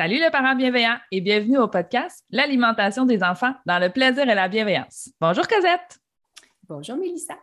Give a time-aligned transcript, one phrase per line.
[0.00, 4.34] Salut le parent bienveillant et bienvenue au podcast L'alimentation des enfants dans le plaisir et
[4.34, 5.10] la bienveillance.
[5.20, 5.98] Bonjour Cosette.
[6.66, 7.38] Bonjour Mélissa.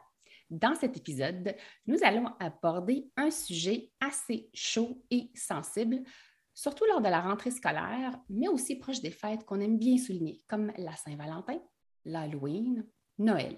[0.50, 6.00] Dans cet épisode, nous allons aborder un sujet assez chaud et sensible,
[6.56, 10.42] surtout lors de la rentrée scolaire, mais aussi proche des fêtes qu'on aime bien souligner,
[10.48, 11.60] comme la Saint-Valentin,
[12.06, 12.84] l'Halloween,
[13.20, 13.56] Noël.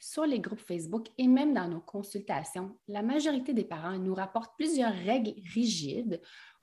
[0.00, 4.56] Sur les groupes Facebook et même dans nos consultations, la majorité des parents nous rapportent
[4.56, 6.20] plusieurs règles rigides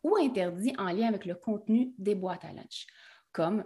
[0.07, 2.87] ou interdits en lien avec le contenu des boîtes à lunch,
[3.31, 3.65] comme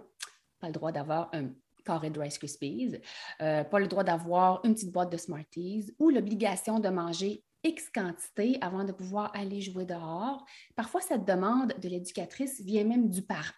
[0.58, 1.50] pas le droit d'avoir un
[1.84, 2.96] carré de Rice Krispies,
[3.40, 7.90] euh, pas le droit d'avoir une petite boîte de Smarties ou l'obligation de manger X
[7.90, 10.44] quantité avant de pouvoir aller jouer dehors.
[10.74, 13.54] Parfois, cette demande de l'éducatrice vient même du parent.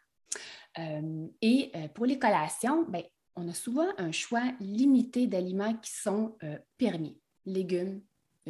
[0.79, 3.03] Euh, et euh, pour les collations, ben,
[3.37, 6.37] on a souvent un choix limité d'aliments qui sont
[6.79, 7.19] permis.
[7.47, 8.01] Légumes,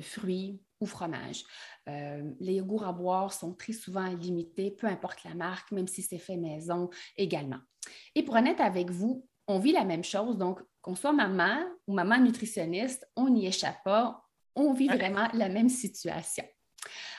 [0.00, 1.42] fruits, ou fromage.
[1.88, 6.02] Euh, les yogourts à boire sont très souvent limités, peu importe la marque, même si
[6.02, 7.58] c'est fait maison également.
[8.14, 10.38] Et pour être avec vous, on vit la même chose.
[10.38, 14.22] Donc, qu'on soit maman ou maman nutritionniste, on n'y échappe pas.
[14.54, 16.44] On vit vraiment la même situation.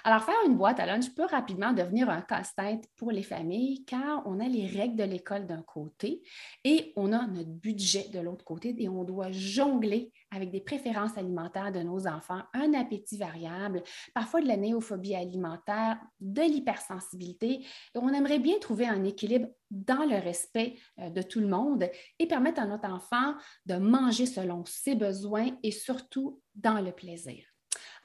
[0.08, 4.22] Alors, faire une boîte à lunch peut rapidement devenir un casse-tête pour les familles car
[4.28, 6.22] on a les règles de l'école d'un côté
[6.64, 11.18] et on a notre budget de l'autre côté et on doit jongler avec des préférences
[11.18, 13.82] alimentaires de nos enfants, un appétit variable,
[14.14, 17.66] parfois de la néophobie alimentaire, de l'hypersensibilité.
[17.96, 21.90] On aimerait bien trouver un équilibre dans le respect euh, de tout le monde
[22.20, 23.34] et permettre à notre enfant
[23.66, 27.55] de manger selon ses besoins et surtout dans le plaisir.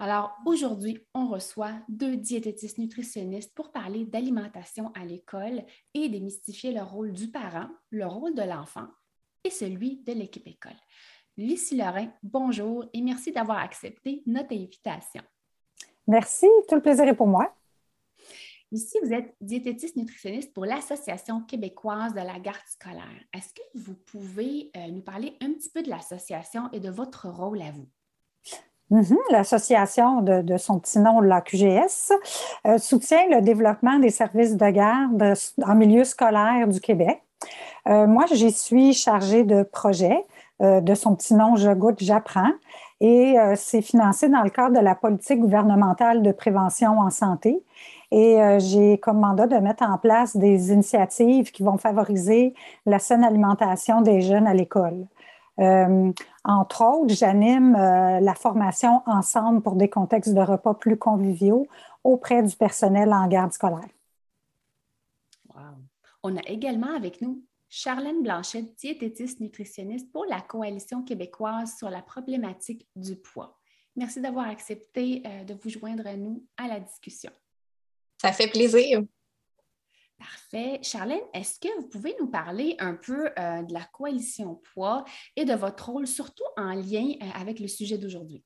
[0.03, 5.63] Alors aujourd'hui, on reçoit deux diététistes nutritionnistes pour parler d'alimentation à l'école
[5.93, 8.87] et démystifier le rôle du parent, le rôle de l'enfant
[9.45, 10.79] et celui de l'équipe école.
[11.37, 15.23] Lucie Lorrain, bonjour et merci d'avoir accepté notre invitation.
[16.07, 17.55] Merci, tout le plaisir est pour moi.
[18.73, 23.23] Ici, vous êtes diététiste nutritionniste pour l'Association québécoise de la garde scolaire.
[23.35, 27.29] Est-ce que vous pouvez euh, nous parler un petit peu de l'association et de votre
[27.29, 27.91] rôle à vous?
[28.91, 32.13] Mhm, l'association de, son petit nom, la QGS,
[32.67, 35.35] euh, soutient le développement des services de garde
[35.65, 37.23] en milieu scolaire du Québec.
[37.89, 40.27] Euh, moi, j'y suis chargée de projet
[40.61, 42.51] euh, de son petit nom Je goûte, j'apprends.
[43.03, 47.65] Et c'est financé dans le cadre de la politique gouvernementale de prévention en santé.
[48.11, 52.53] Et j'ai comme mandat de mettre en place des initiatives qui vont favoriser
[52.85, 55.07] la saine alimentation des jeunes à l'école.
[55.61, 56.13] Euh,
[56.45, 61.67] entre autres, j'anime euh, la formation ensemble pour des contextes de repas plus conviviaux
[62.03, 63.89] auprès du personnel en garde scolaire.
[65.55, 65.63] Wow.
[66.23, 72.03] On a également avec nous Charlène Blanchet, diététiste nutritionniste pour la Coalition québécoise sur la
[72.03, 73.57] problématique du poids.
[73.97, 77.31] Merci d'avoir accepté euh, de vous joindre à nous à la discussion.
[78.19, 79.03] Ça fait plaisir.
[80.21, 80.79] Parfait.
[80.83, 85.03] Charlène, est-ce que vous pouvez nous parler un peu euh, de la coalition poids
[85.35, 88.45] et de votre rôle, surtout en lien euh, avec le sujet d'aujourd'hui?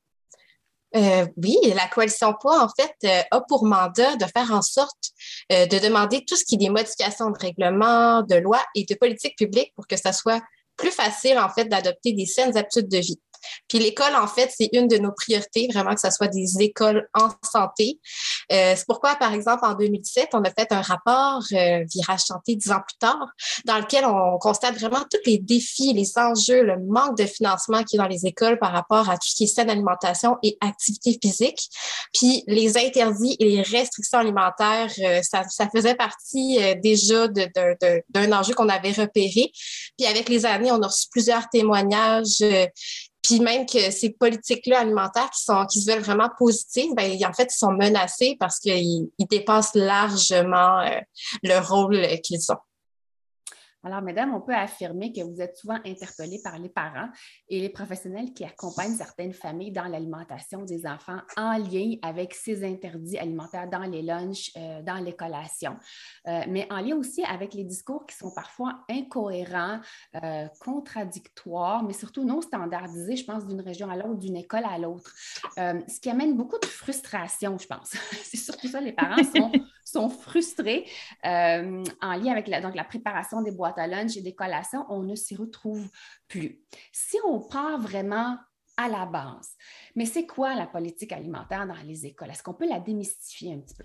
[0.95, 5.11] Euh, oui, la coalition poids, en fait, a pour mandat de faire en sorte
[5.51, 9.37] de demander tout ce qui est des modifications de règlement, de loi et de politique
[9.37, 10.41] publique pour que ça soit
[10.77, 13.21] plus facile, en fait, d'adopter des saines habitudes de vie.
[13.69, 17.09] Puis l'école, en fait, c'est une de nos priorités, vraiment que ce soit des écoles
[17.15, 18.01] en santé.
[18.53, 22.57] Euh, c'est pourquoi, par exemple, en 2017, on a fait un rapport euh, Virage Santé
[22.57, 23.29] dix ans plus tard,
[23.65, 27.97] dans lequel on constate vraiment tous les défis, les enjeux, le manque de financement qui
[27.97, 31.19] est dans les écoles par rapport à tout ce qui est saine alimentation et activité
[31.23, 31.69] physique.
[32.13, 37.47] Puis les interdits et les restrictions alimentaires, euh, ça, ça, faisait partie euh, déjà d'un
[37.47, 39.51] de, de, enjeu qu'on avait repéré.
[39.99, 42.43] Puis avec les années, on a reçu plusieurs témoignages
[43.25, 47.33] puis même que ces politiques-là alimentaires qui, sont, qui se veulent vraiment positives, ben, en
[47.33, 50.85] fait, ils sont menacés parce qu'ils dépassent largement
[51.43, 52.59] le rôle qu'ils ont.
[53.85, 57.09] Alors, mesdames, on peut affirmer que vous êtes souvent interpellées par les parents
[57.49, 62.65] et les professionnels qui accompagnent certaines familles dans l'alimentation des enfants en lien avec ces
[62.65, 65.77] interdits alimentaires dans les lunchs, euh, dans les collations,
[66.27, 69.81] euh, mais en lien aussi avec les discours qui sont parfois incohérents,
[70.23, 74.79] euh, contradictoires, mais surtout non standardisés, je pense, d'une région à l'autre, d'une école à
[74.79, 75.13] l'autre.
[75.57, 77.91] ce qui amène beaucoup de frustration, je pense.
[78.23, 79.53] C'est surtout ça, les parents sont
[79.95, 80.87] sont frustrés
[81.25, 85.15] euh, en lien avec la, préparation des boîtes à lunch et des collations, on ne
[85.15, 85.89] s'y retrouve
[86.29, 86.61] plus.
[86.93, 88.37] Si on part vraiment
[88.77, 89.53] à la base,
[89.95, 92.31] mais c'est quoi la politique alimentaire dans les écoles?
[92.31, 93.85] Est-ce qu'on peut la démystifier un petit peu?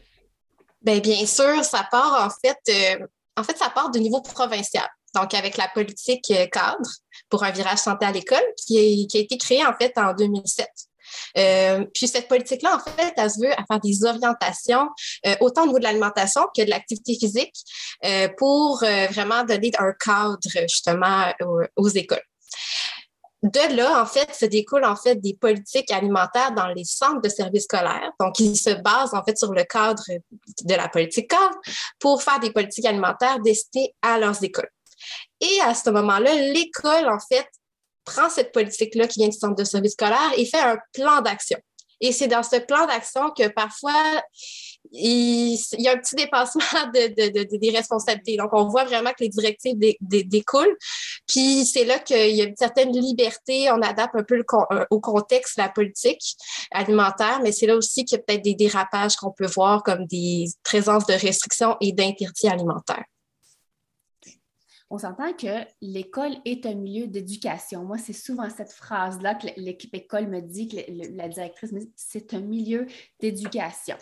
[0.81, 3.07] Bien, bien sûr, ça part en fait, euh,
[3.37, 4.87] en fait, ça part du niveau provincial.
[5.15, 6.89] Donc, avec la politique euh, cadre
[7.29, 10.67] pour un virage santé à l'école qui, qui a été créée en fait en 2007.
[11.37, 14.89] Euh, puis cette politique-là, en fait, elle se veut à faire des orientations,
[15.25, 17.53] euh, autant au niveau de l'alimentation que de l'activité physique,
[18.05, 21.31] euh, pour vraiment donner un cadre justement
[21.75, 22.23] aux, écoles.
[23.41, 27.29] De là, en fait, se découle en fait des politiques alimentaires dans les centres de
[27.29, 28.11] services scolaires.
[28.19, 30.03] Donc, ils se basent en fait sur le cadre
[30.63, 31.55] de la politique cadre
[31.99, 34.69] pour faire des politiques alimentaires destinées à leurs écoles.
[35.41, 37.47] Et à ce moment-là, l'école, en fait,
[38.13, 41.59] prend cette politique-là qui vient du centre de service scolaire et fait un plan d'action.
[42.01, 44.23] Et c'est dans ce plan d'action que parfois,
[44.91, 46.63] il, y a un petit dépassement
[46.93, 48.37] de, des responsabilités.
[48.37, 50.77] Donc, on voit vraiment que les directives découlent.
[51.27, 53.69] Puis, c'est là qu'il y a une certaine liberté.
[53.71, 54.41] On adapte un peu
[54.71, 56.21] euh, au contexte la politique
[56.71, 60.05] alimentaire, mais c'est là aussi qu'il y a peut-être des dérapages qu'on peut voir comme
[60.05, 63.03] des présences de restrictions et d'interdits alimentaires
[64.89, 67.83] on s'entend que l'école est un milieu d'éducation.
[67.83, 70.77] Moi, c'est souvent cette phrase-là que l'équipe école me dit, que
[71.15, 72.87] la directrice me dit, c'est un milieu
[73.19, 73.95] d'éducation.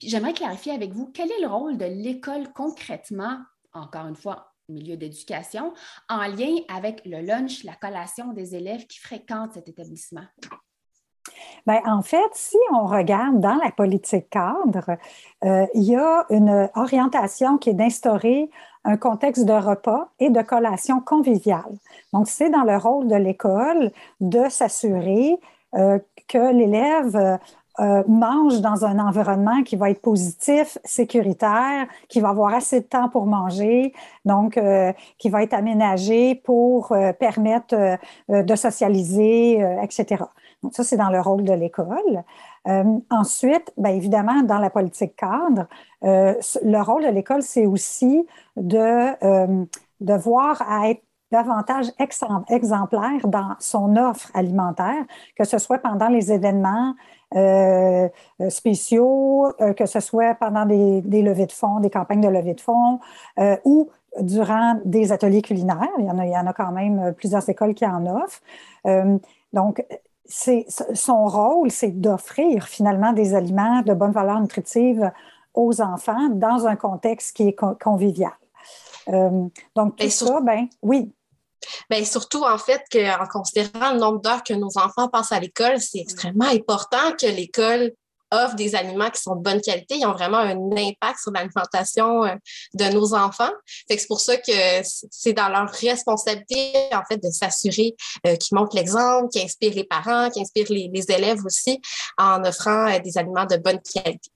[0.00, 3.38] J'aimerais clarifier avec vous, quel est le rôle de l'école concrètement,
[3.72, 5.74] encore une fois, milieu d'éducation,
[6.08, 10.24] en lien avec le lunch, la collation des élèves qui fréquentent cet établissement?
[11.66, 14.96] Bien, en fait, si on regarde dans la politique cadre,
[15.44, 18.50] euh, il y a une orientation qui est d'instaurer
[18.84, 21.76] un contexte de repas et de collation conviviale.
[22.12, 23.90] Donc, c'est dans le rôle de l'école
[24.20, 25.38] de s'assurer
[25.74, 27.38] euh, que l'élève
[27.78, 32.86] euh, mange dans un environnement qui va être positif, sécuritaire, qui va avoir assez de
[32.86, 33.92] temps pour manger,
[34.24, 34.58] donc
[35.18, 40.24] qui va être aménagé pour permettre de socialiser, etc.
[40.62, 42.24] Donc, ça, c'est dans le rôle de l'école.
[42.68, 45.66] Euh, ensuite, bien évidemment, dans la politique cadre,
[46.04, 48.26] euh, le rôle de l'école, c'est aussi
[48.56, 49.64] de, euh,
[50.00, 51.02] voir à être
[51.32, 55.04] davantage exemplaire dans son offre alimentaire,
[55.36, 56.94] que ce soit pendant les événements
[58.48, 62.60] spéciaux, que ce soit pendant des, des, levées de fonds, des campagnes de levée de
[62.60, 62.98] fonds,
[63.64, 63.88] ou
[64.20, 65.86] durant des ateliers culinaires.
[65.98, 68.42] Il y en a, il y en a quand même plusieurs écoles qui en offrent.
[69.52, 69.84] donc,
[70.30, 75.10] son rôle, c'est d'offrir finalement des aliments de bonne valeur nutritive
[75.54, 78.32] aux enfants dans un contexte qui est convivial.
[79.08, 81.12] Euh, donc, tout ça, ben oui.
[81.90, 85.80] Bien, surtout, en fait, qu'en considérant le nombre d'heures que nos enfants passent à l'école,
[85.80, 87.92] c'est extrêmement important que l'école
[88.30, 92.24] offrent des aliments qui sont de bonne qualité, ils ont vraiment un impact sur l'alimentation
[92.24, 92.34] euh,
[92.74, 93.50] de nos enfants.
[93.88, 97.94] c'est pour ça que c'est dans leur responsabilité, en fait, de s'assurer
[98.26, 101.80] euh, qu'ils montrent l'exemple, qu'ils inspirent les parents, qu'ils inspirent les, élèves aussi
[102.18, 104.30] en offrant euh, des aliments de bonne qualité.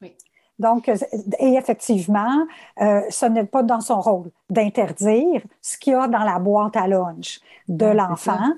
[0.00, 0.14] Oui.
[0.58, 2.46] Donc, et effectivement,
[2.78, 6.86] ce n'est pas dans son rôle d'interdire ce qu'il y a dans la boîte à
[6.86, 8.54] lunch de l'enfant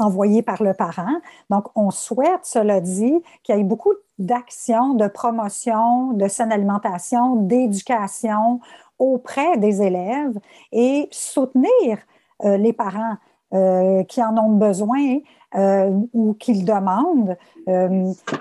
[0.00, 1.20] envoyé par le parent.
[1.50, 7.36] Donc, on souhaite, cela dit, qu'il y ait beaucoup d'actions de promotion, de saine alimentation,
[7.36, 8.60] d'éducation
[9.00, 10.38] auprès des élèves
[10.70, 11.98] et soutenir
[12.44, 13.16] euh, les parents
[13.52, 15.18] euh, qui en ont besoin
[15.56, 17.36] euh, ou qui le demandent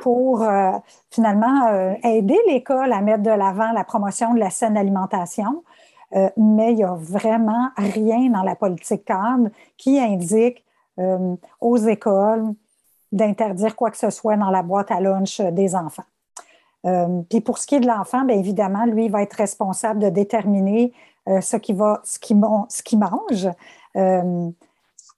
[0.02, 0.46] pour
[1.10, 5.64] finalement aider l'école à mettre de l'avant la promotion de la saine alimentation.
[6.12, 10.64] mais il n'y a vraiment rien dans la politique cadre qui indique
[11.00, 12.54] euh, aux écoles
[13.12, 16.04] d'interdire quoi que ce soit dans la boîte à lunch des enfants.
[16.86, 20.10] Euh, puis pour ce qui est de l'enfant, bien évidemment, lui va être responsable de
[20.10, 20.94] déterminer
[21.28, 23.50] euh, ce qu'il ce qu'il mange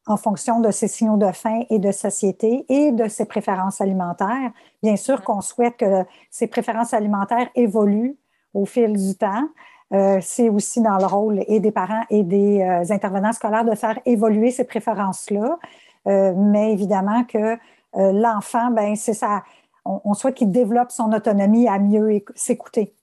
[0.08, 4.52] en fonction de ses signaux de faim et de satiété et de ses préférences alimentaires.
[4.82, 8.18] Bien sûr qu'on souhaite que ses préférences alimentaires évoluent
[8.54, 9.48] au fil du temps,
[9.94, 14.00] euh, c'est aussi dans le rôle et des parents et des intervenants scolaires de faire
[14.06, 15.58] évoluer ces préférences-là.
[16.06, 17.58] mais évidemment que
[17.94, 19.44] l'enfant, ben c'est ça,
[19.86, 22.94] on souhaite qu'il développe son autonomie à mieux s'écouter.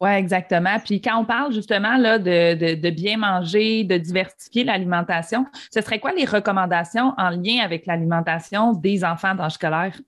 [0.00, 0.78] Oui, exactement.
[0.82, 6.12] Puis quand on parle justement là, de, bien manger, de diversifier l'alimentation, ce serait quoi
[6.12, 10.00] les recommandations en lien avec l'alimentation des enfants d'âge scolaire?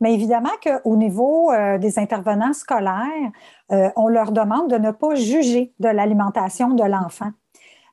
[0.00, 3.30] Mais évidemment qu'au niveau euh, des intervenants scolaires,
[3.70, 7.30] euh, on leur demande de ne pas juger de l'alimentation de l'enfant.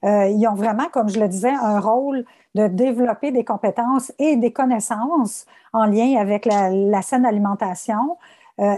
[0.06, 2.26] Euh, ils ont vraiment, comme je le disais, un rôle
[2.56, 8.18] de développer des compétences et des connaissances en lien avec la, saine alimentation,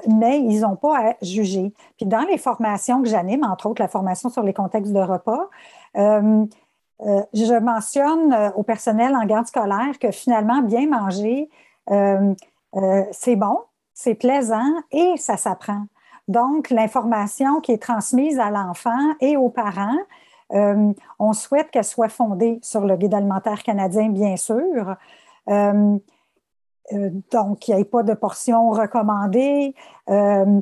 [0.07, 1.73] mais ils n'ont pas à juger.
[1.97, 5.49] Puis dans les formations que j'anime, entre autres la formation sur les contextes de repas,
[5.95, 11.49] je mentionne au personnel en garde scolaire que finalement, bien manger,
[13.11, 13.59] c'est bon,
[13.93, 15.85] c'est plaisant et ça s'apprend.
[16.27, 19.97] Donc, l'information qui est transmise à l'enfant et aux parents,
[21.19, 24.95] on souhaite qu'elle soit fondée sur le guide alimentaire canadien, bien sûr.
[25.49, 25.97] Euh,
[27.31, 29.73] donc, il n'y ait pas de portions recommandées,
[30.09, 30.61] euh,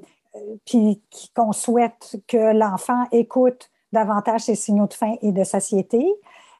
[0.65, 1.01] puis
[1.35, 6.05] qu'on souhaite que l'enfant écoute davantage ses signaux de faim et de satiété,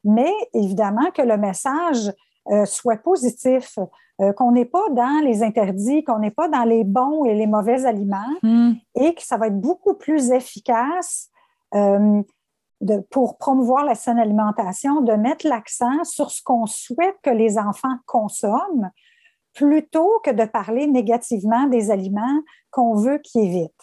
[0.04, 2.12] mais évidemment que le message
[2.48, 3.78] euh, soit positif,
[4.36, 7.86] qu'on n'est pas dans les interdits, qu'on n'est pas dans les bons et les mauvais
[7.86, 8.74] aliments, hmm.
[8.96, 11.30] et que ça va être beaucoup plus efficace
[13.10, 17.96] pour promouvoir la saine alimentation, de mettre l'accent sur ce qu'on souhaite que les enfants
[18.06, 18.92] consomment
[19.54, 23.74] plutôt que de parler négativement des aliments qu'on veut qu'ils évitent.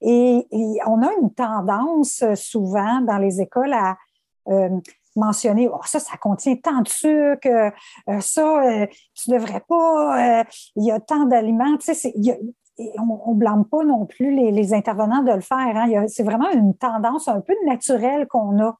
[0.00, 0.46] Et,
[0.86, 3.96] on a une tendance euh, souvent dans les écoles à
[4.48, 4.68] euh,
[5.16, 10.44] mentionner oh, ça, ça contient tant de sucre, euh, ça, tu ne devrais pas,
[10.76, 11.76] il y a tant d'aliments.
[11.78, 12.14] Tu sais,
[12.98, 15.76] on ne blâme pas non plus les, intervenants de le faire.
[15.76, 16.06] Hein.
[16.08, 18.76] C'est vraiment une tendance un peu naturelle qu'on a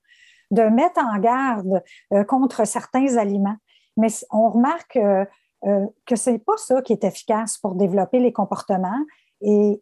[0.51, 1.83] de mettre en garde
[2.29, 3.57] contre certains aliments.
[3.97, 4.99] Mais on remarque
[5.65, 9.05] euh, que ce n'est pas ça qui est efficace pour développer les comportements.
[9.41, 9.81] Et,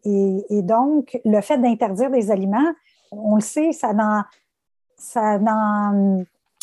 [0.63, 2.73] donc, le fait d'interdire des aliments,
[3.11, 3.93] on le sait, ça,
[4.97, 5.37] ça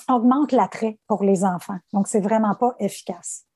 [0.09, 1.79] augmente l'attrait pour les enfants.
[1.93, 3.47] Donc, c'est vraiment pas efficace.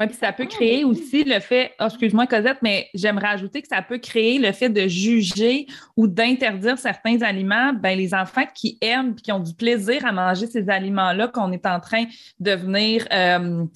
[0.00, 3.68] Oui, puis ça peut créer aussi le fait, oh, excuse-moi Cosette, mais j'aimerais ajouter que
[3.68, 7.74] ça peut créer le fait de juger ou d'interdire certains aliments.
[7.74, 11.52] Ben, les enfants qui aiment et qui ont du plaisir à manger ces aliments-là, qu'on
[11.52, 12.04] est en train
[12.38, 13.66] de venir euh,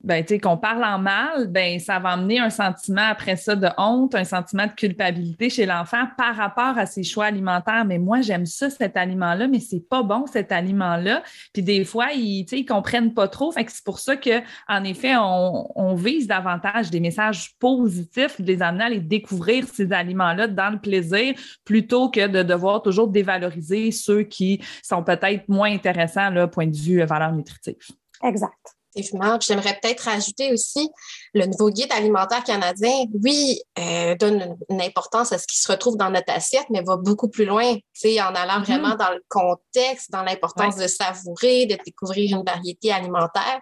[0.00, 4.14] ben, qu'on parle en mal, ben, ça va amener un sentiment après ça de honte,
[4.14, 7.84] un sentiment de culpabilité chez l'enfant par rapport à ses choix alimentaires.
[7.84, 11.24] Mais moi, j'aime ça, cet aliment-là, mais c'est pas bon, cet aliment-là.
[11.52, 13.50] Puis des fois, ils, ils comprennent pas trop.
[13.50, 18.84] Fait c'est pour ça que, en effet, on, vise davantage des messages positifs, les amener
[18.84, 24.22] à les découvrir, ces aliments-là, dans le plaisir, plutôt que de devoir toujours dévaloriser ceux
[24.22, 27.76] qui sont peut-être moins intéressants, là, point de vue valeur nutritive.
[28.22, 28.77] Exact.
[28.96, 30.90] J'aimerais peut-être ajouter aussi
[31.34, 35.96] le nouveau guide alimentaire canadien, oui, euh, donne une importance à ce qui se retrouve
[35.96, 38.64] dans notre assiette, mais va beaucoup plus loin, en allant mm-hmm.
[38.64, 43.60] vraiment dans le contexte, dans l'importance de savourer, de découvrir une variété alimentaire.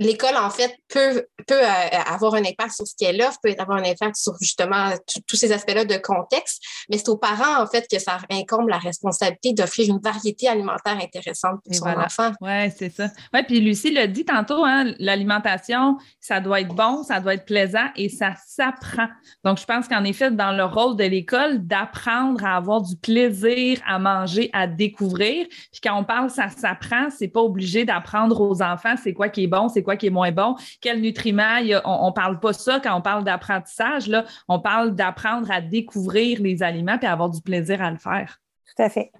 [0.00, 3.78] L'école, en fait, peut, peut euh, avoir un impact sur ce qu'elle offre, peut avoir
[3.78, 4.90] un impact sur justement
[5.28, 8.78] tous ces aspects-là de contexte, mais c'est aux parents, en fait, que ça incombe la
[8.78, 12.32] responsabilité d'offrir une variété alimentaire intéressante pour son enfant.
[12.40, 13.08] Oui, c'est ça.
[13.34, 17.44] Oui, puis Lucie l'a dit tantôt, hein, l'alimentation, ça doit être bon, ça doit être
[17.44, 19.08] plaisant et ça s'apprend.
[19.44, 23.80] Donc, je pense qu'en effet, dans le rôle de l'école, d'apprendre à avoir du plaisir
[23.86, 25.46] à manger, à découvrir.
[25.48, 29.44] Puis quand on parle ça s'apprend, c'est pas obligé d'apprendre aux enfants c'est quoi qui
[29.44, 32.80] est bon, c'est quoi qui est moins bon, quel nutriment, on, ne parle pas ça
[32.80, 37.40] quand on parle d'apprentissage, là, on parle d'apprendre à découvrir les aliments et avoir du
[37.40, 38.40] plaisir à le faire.
[38.74, 39.12] Tout à fait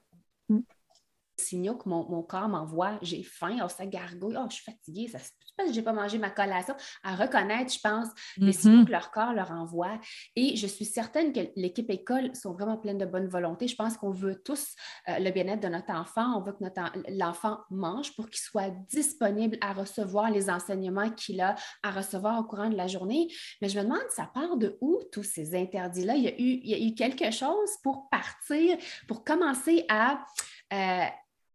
[1.43, 2.99] signaux que mon, corps m'envoie.
[3.03, 5.83] J'ai faim, oh, ça gargouille, oh, je suis fatiguée, ça se peut que je n'ai
[5.83, 6.75] pas mangé ma collation?
[7.03, 8.87] À reconnaître, je pense, les signaux mm-hmm.
[8.87, 9.99] que leur corps leur envoie.
[10.37, 13.69] Et je suis certaine que l'équipe école sont vraiment pleines de bonne volonté.
[13.69, 14.75] Je pense qu'on veut tous
[15.09, 16.39] euh, le bien-être de notre enfant.
[16.39, 21.41] On veut que notre, l'enfant mange pour qu'il soit disponible à recevoir les enseignements qu'il
[21.41, 23.29] a à recevoir au courant de la journée.
[23.61, 26.15] Mais je me demande, ça part de où tous ces interdits-là?
[26.17, 30.25] Il y a eu, il y a eu quelque chose pour partir, pour commencer à...
[30.73, 31.07] Euh,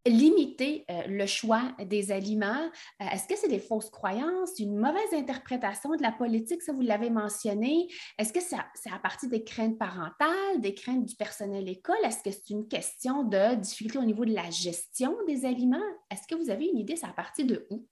[0.07, 2.69] limiter euh, le choix des aliments.
[3.01, 6.81] Euh, est-ce que c'est des fausses croyances, une mauvaise interprétation de la politique, ça vous
[6.81, 7.87] l'avez mentionné?
[8.17, 11.97] Est-ce que c'est à, partir des craintes parentales, des craintes du personnel école?
[12.03, 15.77] Est-ce que c'est une question de difficulté au niveau de la gestion des aliments?
[16.11, 17.85] Est-ce que vous avez une idée, c'est à partir de où?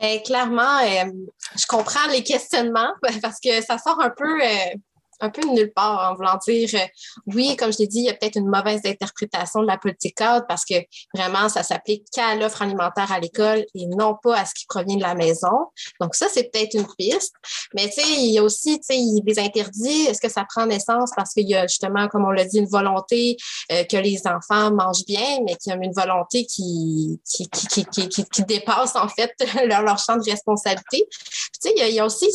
[0.00, 1.10] Eh, clairement, euh,
[1.56, 4.40] je comprends les questionnements parce que ça sort un peu
[5.20, 6.86] un peu nulle part en voulant dire, euh,
[7.26, 10.16] oui, comme je l'ai dit, il y a peut-être une mauvaise interprétation de la politique
[10.16, 10.74] cadre parce que
[11.14, 14.96] vraiment, ça s'applique qu'à l'offre alimentaire à l'école et non pas à ce qui provient
[14.96, 15.68] de la maison.
[16.00, 17.34] Donc ça, c'est peut-être une piste.
[17.74, 20.06] Mais tu sais, il y a aussi, tu sais, des interdits.
[20.08, 22.68] Est-ce que ça prend naissance parce qu'il y a justement, comme on l'a dit, une
[22.68, 23.36] volonté
[23.72, 27.86] euh, que les enfants mangent bien, mais qu'il y a une volonté qui, qui, qui,
[27.86, 29.32] qui, qui, dépasse en fait
[29.66, 31.08] leur champ de responsabilité?
[31.76, 32.28] Il y, a, aussi,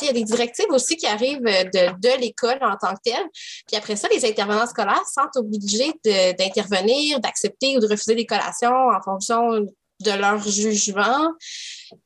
[0.00, 3.28] il y a des directives aussi qui arrivent de, de l'école en tant que telle.
[3.66, 8.88] Puis après ça, les intervenants scolaires sont obligés d'intervenir, d'accepter ou de refuser des collations
[8.88, 9.66] en fonction
[10.02, 11.32] de leur jugement.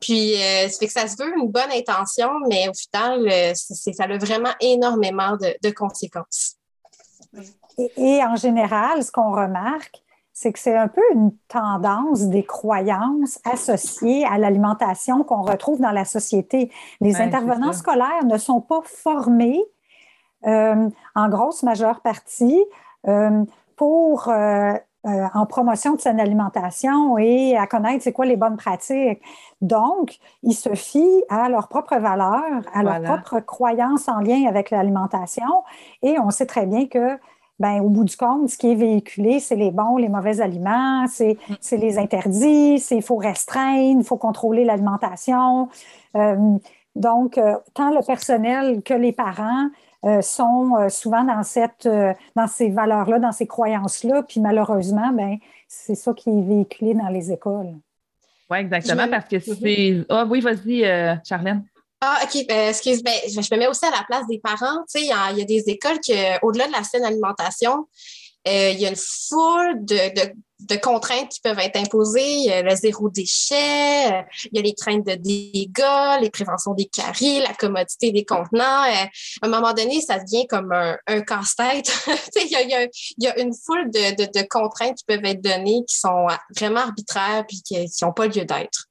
[0.00, 3.54] Puis, euh, ça fait que ça se veut une bonne intention, mais au final, euh,
[3.54, 6.56] ça a vraiment énormément de, conséquences.
[7.78, 10.02] Et, en général, ce qu'on remarque,
[10.38, 15.92] c'est que c'est un peu une tendance des croyances associées à l'alimentation qu'on retrouve dans
[15.92, 16.70] la société.
[17.00, 19.64] Les intervenants scolaires ne sont pas formés
[20.46, 22.62] euh, en grosse majeure partie
[23.08, 24.74] euh, pour euh,
[25.04, 29.22] en promotion de son alimentation et à connaître c'est quoi les bonnes pratiques.
[29.62, 34.68] Donc, ils se fient à leurs propres valeurs, à leurs propres croyances en lien avec
[34.68, 35.64] l'alimentation
[36.02, 37.18] et on sait très bien que
[37.58, 41.06] ben, au bout du compte, ce qui est véhiculé, c'est les bons, les mauvais aliments,
[41.08, 41.76] c'est mm.
[41.76, 45.68] les interdits, c'est il faut restreindre, il faut contrôler l'alimentation.
[46.94, 47.40] donc,
[47.74, 49.68] tant le personnel que les parents
[50.06, 54.22] euh, sont euh, souvent dans, cette, euh, dans ces valeurs-là, dans ces croyances-là.
[54.22, 57.74] Puis malheureusement, ben, c'est ça qui est véhiculé dans les écoles.
[58.48, 60.04] Oui, exactement, parce que c'est.
[60.08, 60.84] Ah oui, vas-y,
[61.24, 61.64] Charlène.
[62.00, 64.82] Ah, OK, ben, excuse, ben, je me mets aussi à la place des parents.
[64.90, 66.12] Tu sais, il y, a des écoles qui,
[66.42, 67.86] au-delà de la saine alimentation,
[68.46, 74.22] il y a une foule de, contraintes qui peuvent être imposées, le zéro déchet, euh,
[74.44, 78.84] il y a les craintes de dégâts, les préventions des caries, la commodité des contenants.
[78.84, 79.04] Euh,
[79.42, 81.92] à un moment donné, ça devient comme un, casse-tête.
[82.36, 85.82] il, y a, il, y a, une foule de, de, contraintes qui peuvent être données
[85.88, 86.26] qui sont
[86.56, 88.86] vraiment arbitraires puis qui n'ont pas lieu d'être.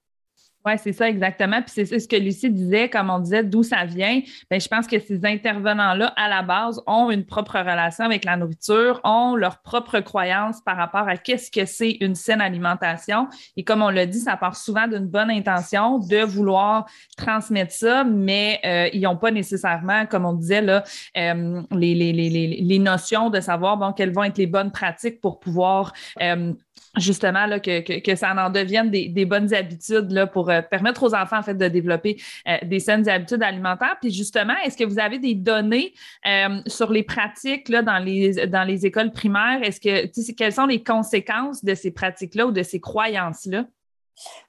[0.66, 1.62] Oui, c'est ça exactement.
[1.62, 4.22] Puis c'est ce que Lucie disait, comme on disait, d'où ça vient.
[4.50, 8.36] Bien, je pense que ces intervenants-là, à la base, ont une propre relation avec la
[8.36, 13.28] nourriture, ont leur propre croyance par rapport à qu'est-ce que c'est une saine alimentation.
[13.58, 18.04] Et comme on l'a dit, ça part souvent d'une bonne intention de vouloir transmettre ça,
[18.04, 20.84] mais euh, ils n'ont pas nécessairement, comme on disait, là,
[21.16, 25.22] euh, les, les, les, les, notions de savoir bon, quelles vont être les bonnes pratiques
[25.22, 26.54] pour pouvoir euh,
[26.98, 32.18] justement que, ça en devienne des, bonnes habitudes pour euh, permettre aux enfants de développer
[32.48, 33.98] euh, des saines habitudes alimentaires.
[34.02, 35.94] Puis justement, est-ce que vous avez des données
[36.26, 39.62] euh, sur les pratiques dans, les, écoles primaires?
[39.64, 43.66] Est-ce que quelles sont les conséquences de ces pratiques-là ou de ces croyances-là?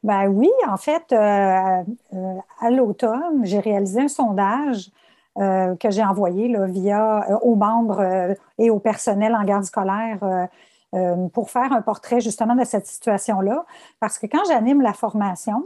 [0.04, 4.90] Ben oui, en fait, à l'automne, j'ai réalisé un sondage
[5.36, 10.48] que j'ai envoyé via aux membres et au personnel en garde scolaire
[10.94, 13.64] euh, pour faire un portrait justement de cette situation-là.
[14.00, 15.64] Parce que quand j'anime la formation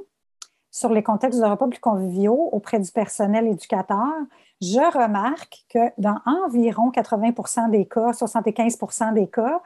[0.70, 4.12] sur les contextes de repas plus conviviaux auprès du personnel éducateur,
[4.60, 9.60] je remarque que dans environ 80% des cas, 75% des cas,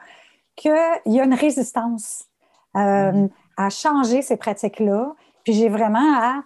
[0.55, 0.71] qu'il
[1.05, 2.25] y a une résistance
[2.75, 3.29] euh, mhm.
[3.57, 5.15] à changer ces pratiques-là.
[5.43, 6.43] Puis j'ai vraiment à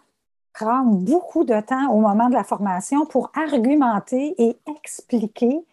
[0.53, 5.65] prendre beaucoup de temps au moment de la formation pour argumenter et expliquer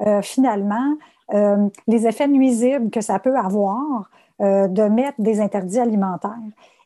[0.00, 0.94] euh, finalement
[1.34, 4.10] euh, les effets nuisibles que ça peut avoir
[4.40, 6.32] euh, de mettre des interdits alimentaires.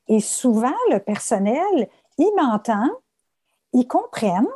[0.09, 2.91] Et souvent, le personnel, ils m'entendent,
[3.73, 4.49] ils comprennent,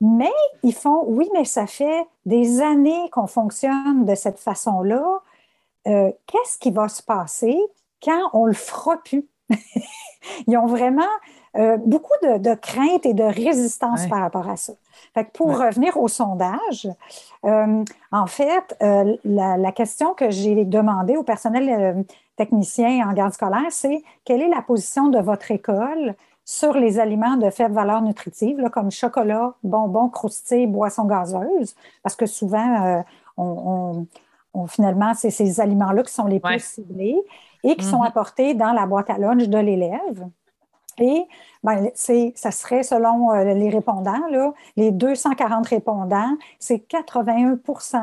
[0.00, 5.20] mais ils font, oui, mais ça fait des années qu'on fonctionne de cette façon-là.
[5.88, 7.58] Euh, qu'est-ce qui va se passer
[8.02, 9.26] quand on le fera plus?
[10.46, 11.02] Ils ont vraiment
[11.84, 14.72] beaucoup de, craintes et de résistance par rapport à ça.
[15.34, 16.88] Pour revenir au sondage,
[17.44, 22.02] euh, en fait, euh, la, question que j'ai demandée au personnel euh,
[22.36, 27.36] technicien en garde scolaire, c'est quelle est la position de votre école sur les aliments
[27.36, 33.04] de faible valeur nutritive, comme chocolat, bonbons, croustilles, boissons gazeuses, parce que souvent,
[33.36, 34.06] on,
[34.66, 37.18] finalement, c'est ces aliments-là qui sont les plus ciblés
[37.64, 38.06] et qui sont mm-hmm.
[38.06, 40.28] apportés dans la boîte à lunch de l'élève.
[40.98, 41.26] Et
[41.62, 48.02] ben, ça serait, selon euh, les répondants, là, les 240 répondants, c'est 81%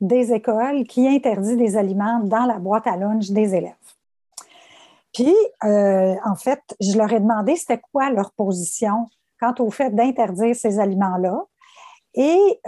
[0.00, 3.72] des écoles qui interdisent des aliments dans la boîte à lunch des élèves.
[5.12, 9.08] Puis, euh, en fait, je leur ai demandé c'était quoi leur position
[9.40, 11.44] quant au fait d'interdire ces aliments-là.
[12.14, 12.60] Et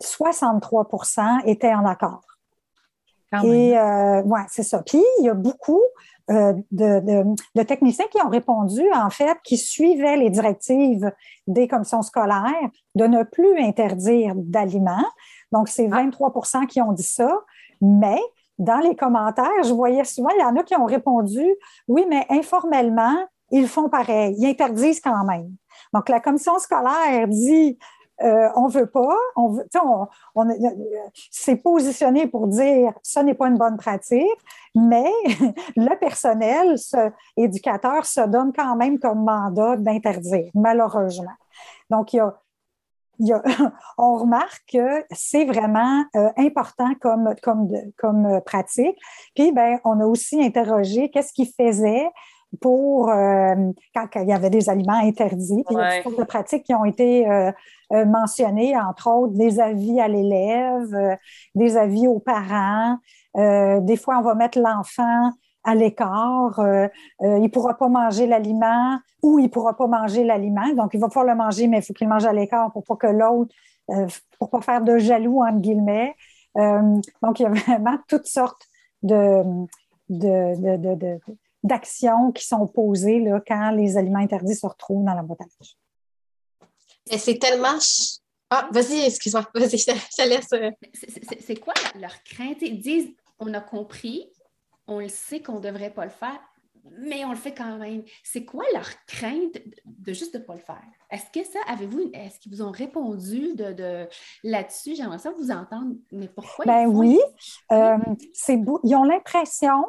[0.00, 2.27] 63% euh, étaient en accord.
[3.44, 4.82] Et euh, ouais, c'est ça.
[4.82, 5.82] Puis il y a beaucoup
[6.30, 11.10] euh, de, techniciens qui ont répondu, en fait, qui suivaient les directives
[11.46, 15.06] des commissions scolaires de ne plus interdire d'aliments.
[15.52, 16.60] Donc, c'est 23 ah.
[16.68, 17.30] qui ont dit ça.
[17.80, 18.20] Mais
[18.58, 21.44] dans les commentaires, je voyais souvent, il y en a qui ont répondu
[21.86, 23.16] oui, mais informellement,
[23.50, 25.54] ils font pareil, ils interdisent quand même.
[25.94, 27.78] Donc, la commission scolaire dit
[28.22, 30.48] euh, on veut pas, on on, on,
[31.30, 34.26] c'est positionné pour dire ce n'est pas une bonne pratique,
[34.74, 35.10] mais
[35.76, 41.36] le personnel, ce éducateur, se donne quand même comme mandat d'interdire, malheureusement.
[41.90, 42.34] Donc, il y a,
[43.20, 43.42] y a,
[43.98, 48.98] on remarque que c'est vraiment euh, important comme, comme, comme pratique.
[49.36, 52.08] Puis, ben, on a aussi interrogé qu'est-ce qui faisait
[52.60, 53.54] pour euh,
[53.94, 55.64] quand, il y avait des aliments interdits.
[55.70, 57.52] il y a toutes sortes de pratiques qui ont été euh,
[57.92, 61.18] euh, mentionnées, entre autres des avis à l'élève,
[61.54, 62.98] des avis aux parents.
[63.34, 65.30] des fois, on va mettre l'enfant
[65.64, 66.60] à l'écart.
[67.20, 70.72] il ne pourra pas manger l'aliment ou il ne pourra pas manger l'aliment.
[70.74, 72.96] Donc, il va pouvoir le manger, mais il faut qu'il mange à l'écart pour pas
[72.96, 73.54] que l'autre,
[74.38, 76.14] pour pas faire de jaloux, entre guillemets.
[76.54, 78.66] donc, il y a vraiment toutes sortes
[79.02, 79.42] de,
[80.08, 81.20] de, de, de
[81.62, 87.18] d'actions qui sont posées là, quand les aliments interdits se retrouvent dans la boîte à
[87.18, 87.78] C'est tellement.
[88.50, 90.52] Ah, vas-y, excuse-moi, vas-y, je te, laisse.
[90.52, 90.70] Euh.
[91.40, 92.62] C'est quoi leur crainte?
[92.62, 94.30] Ils disent on a compris,
[94.86, 96.40] on le sait qu'on ne devrait pas le faire,
[96.98, 98.02] mais on le fait quand même.
[98.24, 100.82] C'est quoi leur crainte de juste de ne pas le faire?
[101.10, 104.06] Est-ce que ça, avez-vous, est-ce qu'ils vous ont répondu de,
[104.44, 104.94] là-dessus?
[104.94, 106.64] J'aimerais ça vous entendre, mais pourquoi?
[106.64, 107.18] Ben oui,
[107.72, 107.98] euh,
[108.84, 109.84] ils ont l'impression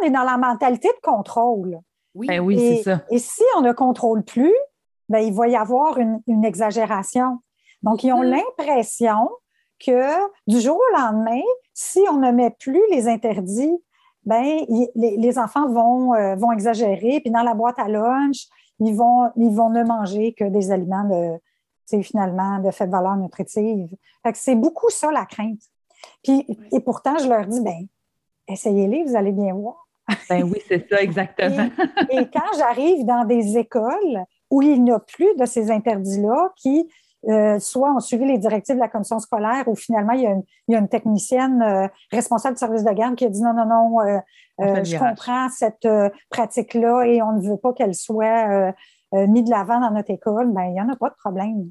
[0.00, 1.80] on est dans la mentalité de contrôle.
[2.14, 3.02] Oui, ben oui c'est ça.
[3.10, 4.54] Et si on ne contrôle plus,
[5.08, 7.38] ben, il va y avoir une, exagération.
[7.82, 8.42] Donc, ils ont mm-hmm.
[8.58, 9.28] l'impression
[9.84, 10.10] que
[10.46, 11.42] du jour au lendemain,
[11.74, 13.76] si on ne met plus les interdits,
[14.24, 14.64] ben,
[14.94, 17.20] les, enfants vont, euh, vont exagérer.
[17.20, 18.46] Puis dans la boîte à lunch,
[18.78, 23.88] ils vont, ils vont ne manger que des aliments de, finalement de faible valeur nutritive.
[24.34, 25.60] c'est beaucoup ça la crainte.
[26.22, 27.86] Puis, et pourtant, je leur dis, ben,
[28.48, 29.88] essayez-les, vous allez bien voir.
[30.28, 31.68] Ben oui, c'est ça, exactement.
[32.10, 36.88] et, quand j'arrive dans des écoles où il n'y a plus de ces interdits-là, qui
[37.28, 40.22] euh, soit ont suivi les directives de la commission scolaire ou finalement il
[40.68, 43.64] y a une, technicienne euh, responsable du service de garde qui a dit non, non,
[43.64, 45.86] non, euh, je comprends cette
[46.30, 48.74] pratique-là et on ne veut pas qu'elle soit
[49.12, 51.70] mise de l'avant dans notre école, ben, il n'y en a pas de problème.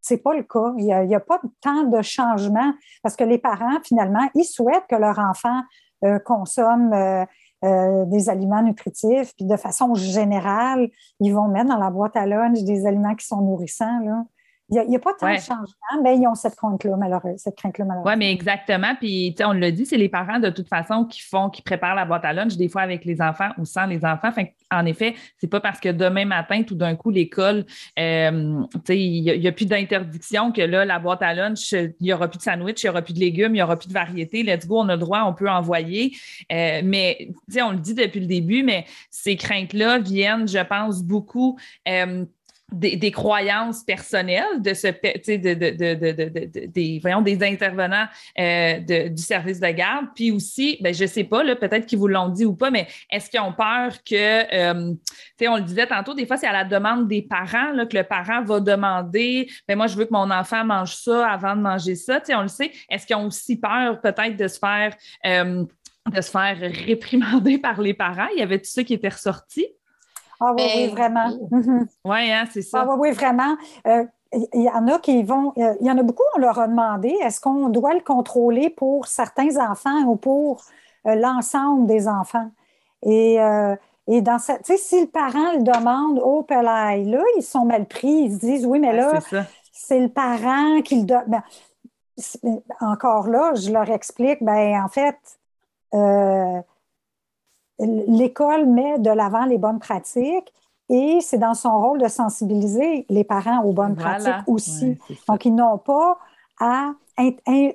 [0.00, 0.72] Ce n'est pas le cas.
[0.78, 4.86] Il n'y a, a, pas tant de changement parce que les parents, finalement, ils souhaitent
[4.88, 5.62] que leur enfant
[6.04, 7.24] euh, consomment euh,
[7.64, 12.24] euh, des aliments nutritifs, puis de façon générale, ils vont mettre dans la boîte à
[12.24, 14.26] lunch des aliments qui sont nourrissants.
[14.70, 17.38] Il n'y a, pas tant de changements, mais ils ont cette crainte-là, malheureusement.
[17.38, 18.94] Cette crainte oui, mais exactement.
[18.96, 22.04] Puis, on l'a dit, c'est les parents, de toute façon, qui font, qui préparent la
[22.04, 24.30] boîte à lunch, des fois avec les enfants ou sans les enfants.
[24.70, 27.64] en effet, c'est pas parce que demain matin, tout d'un coup, l'école,
[27.98, 32.28] euh, il n'y a, plus d'interdiction que là, la boîte à lunch, il n'y aura
[32.28, 34.42] plus de sandwich, il n'y aura plus de légumes, il n'y aura plus de variété.
[34.42, 36.14] Let's go, on a le droit, on peut envoyer.
[36.52, 37.30] Euh, mais,
[37.62, 41.58] on le dit depuis le début, mais ces craintes-là viennent, je pense, beaucoup.
[41.88, 42.26] Euh,
[42.72, 48.06] des, croyances personnelles de ce de, de, des voyons des intervenants
[48.38, 50.06] euh, du service de garde.
[50.14, 53.30] Puis aussi ben je sais pas peut-être qu'ils vous l'ont dit ou pas mais est-ce
[53.30, 54.94] qu'ils ont peur que euh,
[55.48, 58.04] on le disait tantôt des fois c'est à la demande des parents là, que le
[58.04, 61.94] parent va demander ben moi je veux que mon enfant mange ça avant de manger
[61.94, 62.72] ça on le sait.
[62.90, 64.94] Est-ce qu'ils ont aussi peur peut-être de se faire
[65.26, 65.64] euh,
[66.12, 68.28] de se faire réprimander par les parents?
[68.34, 69.66] Il y avait tout ça qui était ressorti?
[70.40, 71.30] Ah oui, oui, vraiment.
[71.50, 71.88] Mhm.
[72.04, 72.82] Oui, hein, c'est ça.
[72.82, 73.56] Ah oui, oui, vraiment.
[73.86, 76.58] Euh, il y en a qui vont, euh, il y en a beaucoup, on leur
[76.58, 80.64] a demandé, est-ce qu'on doit le contrôler pour certains enfants ou pour
[81.06, 82.50] euh, l'ensemble des enfants?
[83.02, 83.36] Et,
[84.08, 87.86] et dans cette, tu sais, si le parent le demande oh, là, ils sont mal
[87.86, 89.20] pris, ils se disent, oui, mais là,
[89.72, 91.24] c'est le parent qui le donne.
[91.28, 91.42] Ben,
[92.80, 95.16] encore là, je leur explique, ben en fait,
[97.78, 100.52] l'école met de l'avant les bonnes pratiques
[100.88, 104.98] et c'est dans son rôle de sensibiliser les parents aux bonnes pratiques aussi.
[105.28, 106.18] Donc, ils n'ont pas
[106.60, 106.92] à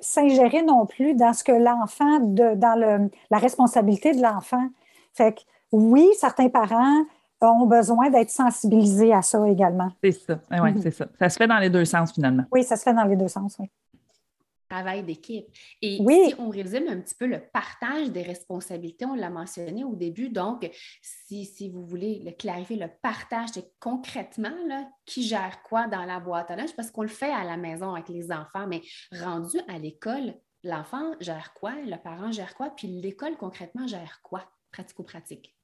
[0.00, 4.68] s'ingérer non plus dans ce que l'enfant, dans le, la responsabilité de l'enfant.
[5.14, 5.40] Fait que
[5.72, 7.04] oui, certains parents
[7.40, 9.90] ont besoin d'être sensibilisés à ça également.
[10.02, 11.06] C'est ça, oui, c'est ça.
[11.18, 12.44] Ça se fait dans les deux sens finalement.
[12.52, 13.70] Oui, ça se fait dans les deux sens, oui
[14.68, 15.46] travail d'équipe.
[15.82, 19.94] Et si on résume un petit peu le partage des responsabilités, on l'a mentionné au
[19.94, 20.70] début, donc
[21.02, 26.04] si, si, vous voulez le clarifier, le partage, c'est concrètement là, qui gère quoi dans
[26.04, 28.82] la boîte à lunch, parce qu'on le fait à la maison avec les enfants, mais
[29.12, 34.44] rendu à l'école, l'enfant gère quoi, le parent gère quoi, puis l'école concrètement gère quoi,
[34.72, 35.54] pratico-pratique?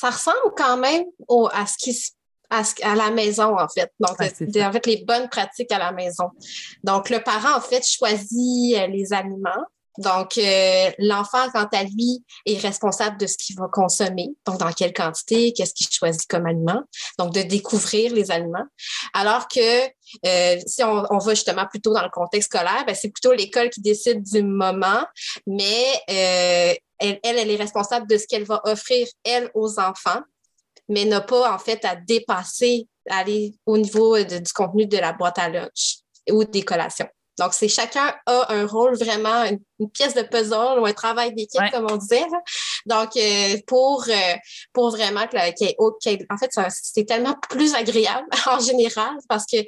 [0.00, 1.04] Ça ressemble quand même
[1.52, 2.12] à ce qui se
[2.50, 3.92] à, la maison, en fait.
[4.00, 6.30] Donc, en fait, les bonnes pratiques à la maison.
[6.84, 9.64] Donc, le parent, en fait, choisit euh, les aliments.
[9.98, 14.28] Donc, euh, l'enfant, quant à lui, est responsable de ce qu'il va consommer.
[14.46, 16.82] Donc, dans quelle quantité, qu'est-ce qu'il choisit comme aliment.
[17.18, 18.66] Donc, de découvrir les aliments.
[19.12, 19.86] Alors que
[20.24, 23.80] euh, si on, va justement plutôt dans le contexte scolaire, ben, c'est plutôt l'école qui
[23.80, 25.04] décide du moment,
[25.46, 30.22] mais euh, elle, elle, elle est responsable de ce qu'elle va offrir, elle, aux enfants,
[30.88, 35.38] mais n'a pas, en fait, à dépasser, aller au niveau du contenu de la boîte
[35.38, 35.98] à lunch
[36.30, 37.08] ou des collations.
[37.38, 39.44] Donc, c'est chacun a un rôle vraiment,
[39.86, 42.24] pièce de puzzle ou un travail d'équipe, comme on disait.
[42.86, 44.34] Donc, euh, pour, euh,
[44.72, 49.58] pour vraiment que, en fait, c'est tellement plus agréable en général parce que,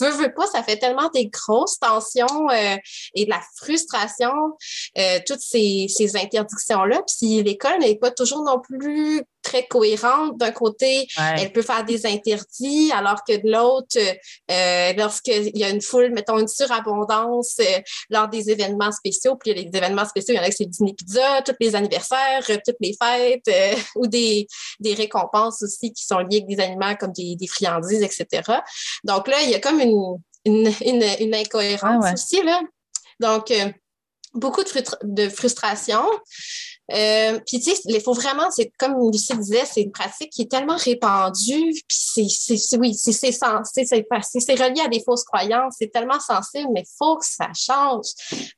[0.00, 2.76] veux, veux pas, ça fait tellement des grosses tensions euh,
[3.14, 4.32] et de la frustration,
[5.26, 7.02] toutes ces, ces interdictions-là.
[7.06, 10.38] Puis l'école n'est pas toujours non plus très cohérente.
[10.38, 13.98] D'un côté, elle peut faire des interdits, alors que de l'autre,
[14.50, 17.80] euh, lorsqu'il y a une foule, mettons une surabondance euh,
[18.10, 20.94] lors des événements spéciaux, puis les événements spéciaux, il y en a qui c'est Disney
[20.94, 24.46] Pizza, tous les anniversaires, euh, toutes les fêtes, euh, ou des,
[24.78, 28.42] des récompenses aussi qui sont liées avec des aliments comme des, des friandises, etc.
[29.04, 30.72] Donc là, il y a comme une, une,
[31.20, 32.60] une, incohérence ah aussi, là.
[33.20, 33.52] Donc,
[34.32, 34.70] beaucoup de,
[35.02, 36.02] de frustration.
[36.92, 40.42] Euh, puis tu sais, il faut vraiment, c'est comme Lucie disait, c'est une pratique qui
[40.42, 41.72] est tellement répandue.
[41.88, 45.74] Puis c'est, c'est, oui, c'est, c'est, c'est, relié à des fausses croyances.
[45.78, 48.06] C'est tellement sensible, mais faut que ça change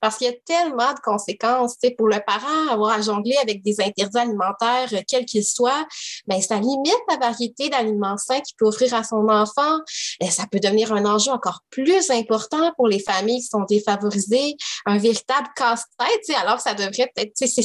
[0.01, 1.75] parce qu'il y a tellement de conséquences.
[1.79, 5.45] Tu sais, pour le parent, avoir à jongler avec des interdits alimentaires, euh, quels qu'ils
[5.45, 5.87] soient,
[6.27, 9.79] ben ça limite la variété d'aliments sains qu'il peut offrir à son enfant.
[10.21, 14.57] Et ça peut devenir un enjeu encore plus important pour les familles qui sont défavorisées,
[14.87, 16.21] un véritable casse-tête.
[16.25, 17.63] Tu sais, alors ça devrait peut-être, tu sais,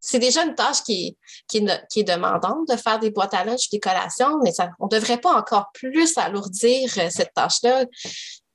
[0.00, 1.16] c'est déjà une tâche qui est,
[1.48, 4.90] qui, est, demandante de faire des boîtes à lunch, des collations, mais ça, on ne
[4.90, 7.84] devrait pas encore plus alourdir euh, cette tâche-là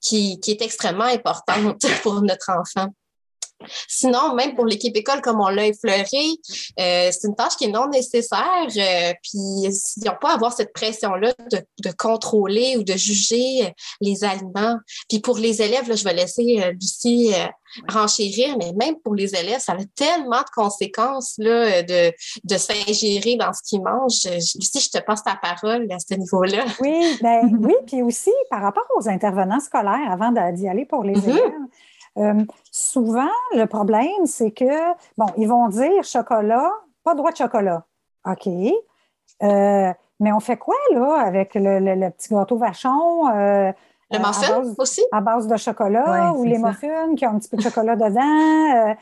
[0.02, 2.88] qui, qui est extrêmement importante pour notre enfant.
[3.88, 6.04] Sinon, même pour l'équipe école, comme on l'a effleuré,
[6.80, 8.68] euh, c'est une tâche qui est non nécessaire.
[8.76, 9.40] Euh, puis,
[9.98, 13.70] ils n'ont pas à avoir cette pression-là de, de, contrôler ou de juger euh,
[14.02, 14.78] les aliments.
[15.10, 17.34] Puis pour les élèves, là, je vais laisser euh, Lucie
[17.90, 22.12] renchérir, mais même pour les élèves, ça a tellement de conséquences là, de,
[22.44, 24.26] de s'ingérer dans ce qu'ils mangent.
[24.26, 26.66] Lucie, je te passe ta parole à ce niveau-là.
[26.80, 31.14] Oui, ben, oui, puis aussi par rapport aux intervenants scolaires, avant d'y aller pour les
[31.14, 31.30] mm-hmm.
[31.30, 31.52] élèves.
[32.18, 36.72] Euh, souvent, le problème, c'est que, bon, ils vont dire chocolat,
[37.04, 37.86] pas droit de chocolat.
[38.26, 38.48] OK.
[38.48, 43.30] Euh, mais on fait quoi, là, avec le, petit gâteau vachon?
[43.30, 43.72] Euh,
[44.12, 45.02] le muffin aussi?
[45.12, 48.96] À base de chocolat ou les muffins qui ont un petit peu de chocolat dedans.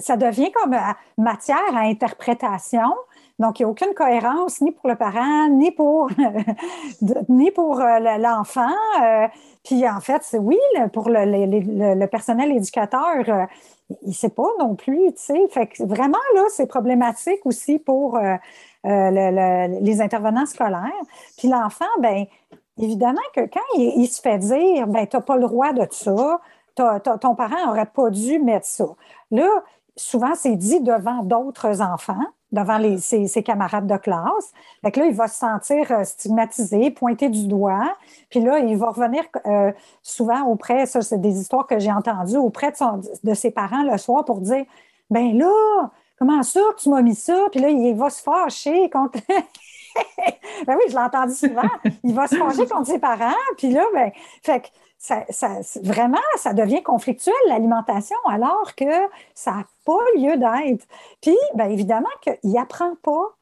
[0.00, 0.76] ça devient comme
[1.16, 2.92] matière à interprétation.
[3.38, 6.08] Donc, il n'y a aucune cohérence ni pour le parent, ni pour,
[7.28, 7.80] ni pour
[8.18, 8.74] l'enfant.
[9.64, 10.58] Puis en fait, c'est oui,
[10.92, 13.46] pour le, personnel éducateur, euh,
[14.02, 15.48] il ne sait pas non plus, tu sais.
[15.50, 18.34] Fait que vraiment, là, c'est problématique aussi pour euh,
[18.86, 20.90] euh, les intervenants scolaires.
[21.38, 22.24] Puis l'enfant, bien,
[22.78, 26.40] évidemment que quand il, se fait dire, ben tu n'as pas le droit de ça,
[26.74, 28.86] ton parent n'aurait pas dû mettre ça.
[29.30, 29.48] Là,
[29.94, 34.52] souvent, c'est dit devant d'autres enfants devant ses, camarades de classe.
[34.82, 37.96] Fait que là, il va se sentir euh, stigmatisé, pointé du doigt.
[38.30, 42.36] Puis là, il va revenir euh, souvent auprès, ça, c'est des histoires que j'ai entendues,
[42.36, 44.64] auprès de, de, ses parents le soir pour dire
[45.10, 47.46] Ben là, comment ça, tu m'as mis ça?
[47.50, 49.18] Puis là, il va se fâcher contre.
[49.28, 51.68] ben oui, je l'ai entendu souvent.
[52.04, 53.32] Il va se fâcher contre ses parents.
[53.56, 54.10] Puis là, ben,
[54.42, 54.70] fait
[55.02, 55.24] ça,
[55.82, 58.84] vraiment, ça devient conflictuel, l'alimentation, alors que
[59.34, 60.86] ça n'a pas lieu d'être.
[61.20, 63.34] Puis, bien évidemment qu'il n'apprend pas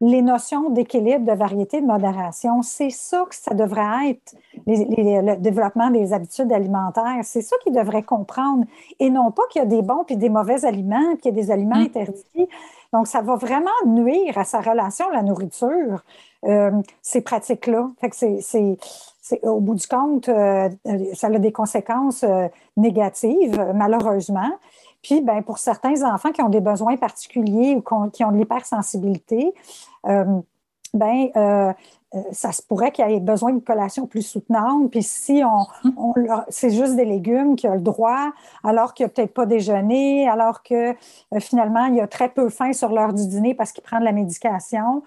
[0.00, 2.62] les notions d'équilibre, de variété, de modération.
[2.62, 4.34] C'est ça que ça devrait être,
[4.66, 7.20] le développement des habitudes alimentaires.
[7.22, 8.64] C'est ça qu'il devrait comprendre.
[8.98, 11.40] Et non pas qu'il y a des bons puis des mauvais aliments, qu'il y a
[11.42, 11.84] des aliments mm.
[11.84, 12.48] interdits.
[12.92, 16.02] Donc, ça va vraiment nuire à sa relation à la nourriture,
[16.44, 16.72] euh,
[17.02, 17.88] ces pratiques-là.
[18.00, 18.78] Fait que c'est
[19.42, 20.68] au bout du compte, euh,
[21.14, 24.50] ça a des conséquences euh, négatives, malheureusement.
[25.02, 29.52] Puis, ben, pour certains enfants qui ont des besoins particuliers ou qui ont de l'hypersensibilité,
[30.06, 30.24] euh,
[30.94, 31.74] ben,
[32.30, 34.88] ça se pourrait qu'il y ait besoin d'une collation plus soutenante.
[34.92, 36.14] Puis si on,
[36.48, 38.30] c'est juste des légumes qui ont le droit,
[38.62, 40.94] alors qu'il n'a peut-être pas déjeuné, alors que
[41.40, 44.04] finalement, il y a très peu faim sur l'heure du dîner parce qu'il prend de
[44.04, 45.02] la médication,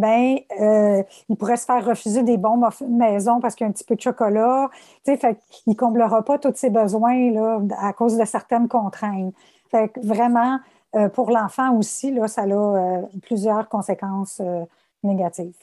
[0.00, 3.70] ben euh, il pourrait se faire refuser des bons muffins maison parce qu'il y a
[3.70, 4.70] un petit peu de chocolat.
[5.04, 9.34] Fait ne comblera pas tous ses besoins là, à cause de certaines contraintes.
[10.02, 10.58] Vraiment,
[11.14, 14.42] pour l'enfant aussi, là, ça a plusieurs conséquences
[15.04, 15.54] négatives.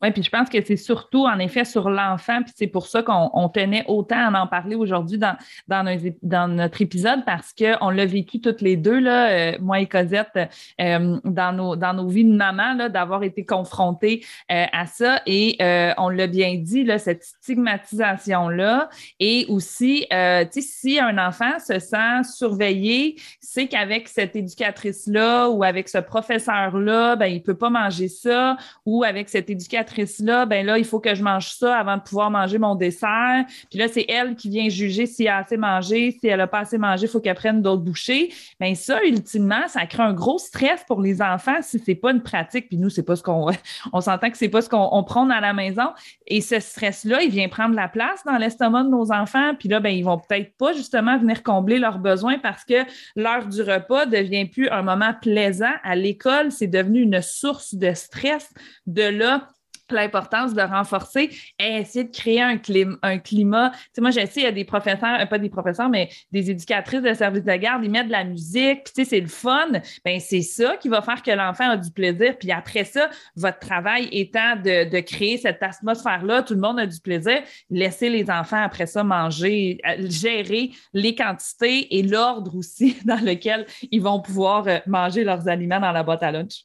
[0.00, 3.02] Oui, puis je pense que c'est surtout, en effet, sur l'enfant, puis c'est pour ça
[3.02, 8.40] qu'on tenait autant à en parler aujourd'hui dans, dans, notre épisode, parce qu'on l'a vécu
[8.40, 10.38] toutes les deux, là, euh, moi et Cosette,
[10.80, 15.20] euh, dans, nos, dans nos vies de maman, d'avoir été confrontés euh, à ça.
[15.26, 15.56] Et
[15.98, 18.88] on l'a bien dit, là, cette stigmatisation-là.
[19.18, 20.06] Et aussi,
[20.50, 27.26] si un enfant se sent surveillé, c'est qu'avec cette éducatrice-là ou avec ce professeur-là, ben,
[27.26, 28.56] il ne peut pas manger ça,
[28.86, 29.87] ou avec cette éducatrice
[30.20, 33.44] là ben là, il faut que je mange ça avant de pouvoir manger mon dessert.
[33.70, 36.60] Puis là, c'est elle qui vient juger s'il a assez mangé, si elle n'a pas
[36.60, 38.32] assez mangé, il faut qu'elle prenne d'autres bouchées.
[38.60, 42.22] Bien, ça, ultimement, ça crée un gros stress pour les enfants si c'est pas une
[42.22, 42.68] pratique.
[42.68, 43.50] Puis nous, c'est pas ce qu'on,
[43.92, 45.90] on s'entend que c'est pas ce qu'on prend à la maison.
[46.26, 49.54] Et ce stress-là, il vient prendre la place dans l'estomac de nos enfants.
[49.58, 52.84] Puis là, ben, ils vont peut-être pas justement venir combler leurs besoins parce que
[53.16, 55.72] l'heure du repas devient plus un moment plaisant.
[55.82, 58.52] À l'école, c'est devenu une source de stress.
[58.86, 59.48] De là,
[59.92, 62.96] l'importance de renforcer et essayer de créer un climat.
[63.02, 63.70] Un climat.
[63.70, 66.08] Tu sais, moi, je sais, il y a des professeurs, euh, pas des professeurs, mais
[66.32, 69.20] des éducatrices de service de garde, ils mettent de la musique, puis tu sais, c'est
[69.20, 69.68] le fun.
[70.04, 72.36] Ben c'est ça qui va faire que l'enfant a du plaisir.
[72.38, 76.86] Puis après ça, votre travail étant de, de créer cette atmosphère-là, tout le monde a
[76.86, 82.96] du plaisir, laissez les enfants après ça manger, euh, gérer les quantités et l'ordre aussi
[83.04, 86.64] dans lequel ils vont pouvoir euh, manger leurs aliments dans la boîte à lunch.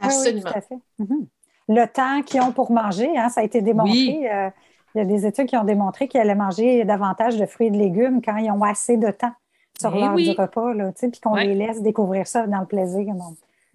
[0.00, 0.42] Absolument.
[0.46, 1.04] Ah oui, tout à fait.
[1.04, 1.26] Mm-hmm
[1.70, 3.16] le temps qu'ils ont pour manger.
[3.16, 4.28] Hein, ça a été démontré.
[4.30, 4.50] Euh,
[4.94, 7.70] il y a des études qui ont démontré qu'ils allaient manger davantage de fruits et
[7.70, 9.32] de légumes quand ils ont assez de temps
[9.78, 13.14] sur eh l'heure du repas, puis qu'on les laisse découvrir ça dans le plaisir.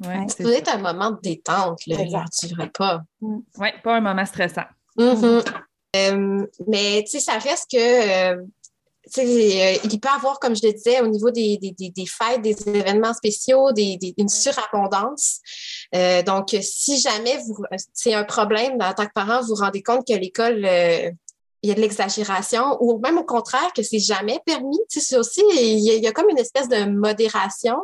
[0.05, 3.01] Ouais, c'est être un moment de détente, l'heure du repas.
[3.21, 3.37] Mm.
[3.57, 4.65] Oui, pas un moment stressant.
[4.97, 5.45] Mm-hmm.
[5.95, 8.43] Euh, mais tu sais, ça reste que euh,
[9.17, 12.55] euh, il peut avoir, comme je le disais, au niveau des, des, des fêtes, des
[12.67, 15.39] événements spéciaux, des, une surabondance.
[15.93, 17.39] Euh, donc, si jamais
[17.93, 21.11] c'est un problème en tant que parent, vous vous rendez compte que l'école euh,
[21.65, 24.77] il y a de l'exagération ou même au contraire que c'est jamais permis.
[24.87, 27.75] Tu sais, aussi, il y, a, comme une espèce de modération.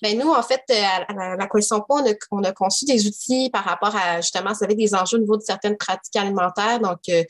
[0.00, 3.04] Mais ben, nous, en fait, à la, la Coalition on a, on a conçu des
[3.06, 6.78] outils par rapport à justement, vous savez, des enjeux au niveau de certaines pratiques alimentaires.
[6.78, 7.24] Donc, euh,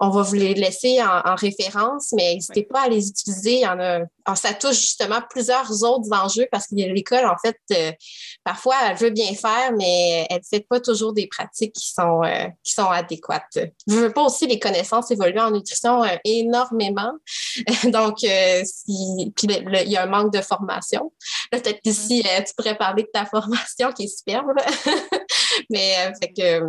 [0.00, 3.56] on va vous les laisser en, référence, mais n'hésitez pas à les utiliser.
[3.56, 4.00] Il y en a,
[4.34, 7.92] ça touche justement plusieurs autres enjeux parce que l'école, en fait, euh,
[8.44, 12.22] parfois, elle veut bien faire, mais elle ne fait pas toujours des pratiques qui sont,
[12.22, 13.58] euh, qui sont adéquates.
[13.86, 17.12] Je veux pas aussi les connaissances évoluer en nutrition euh, énormément.
[17.84, 21.12] Donc, euh, si, puis il y a un manque de formation.
[21.50, 22.44] Peut-être qu'ici, mm.
[22.44, 24.52] tu pourrais parler de ta formation qui est superbe.
[25.70, 26.60] Mais, fait que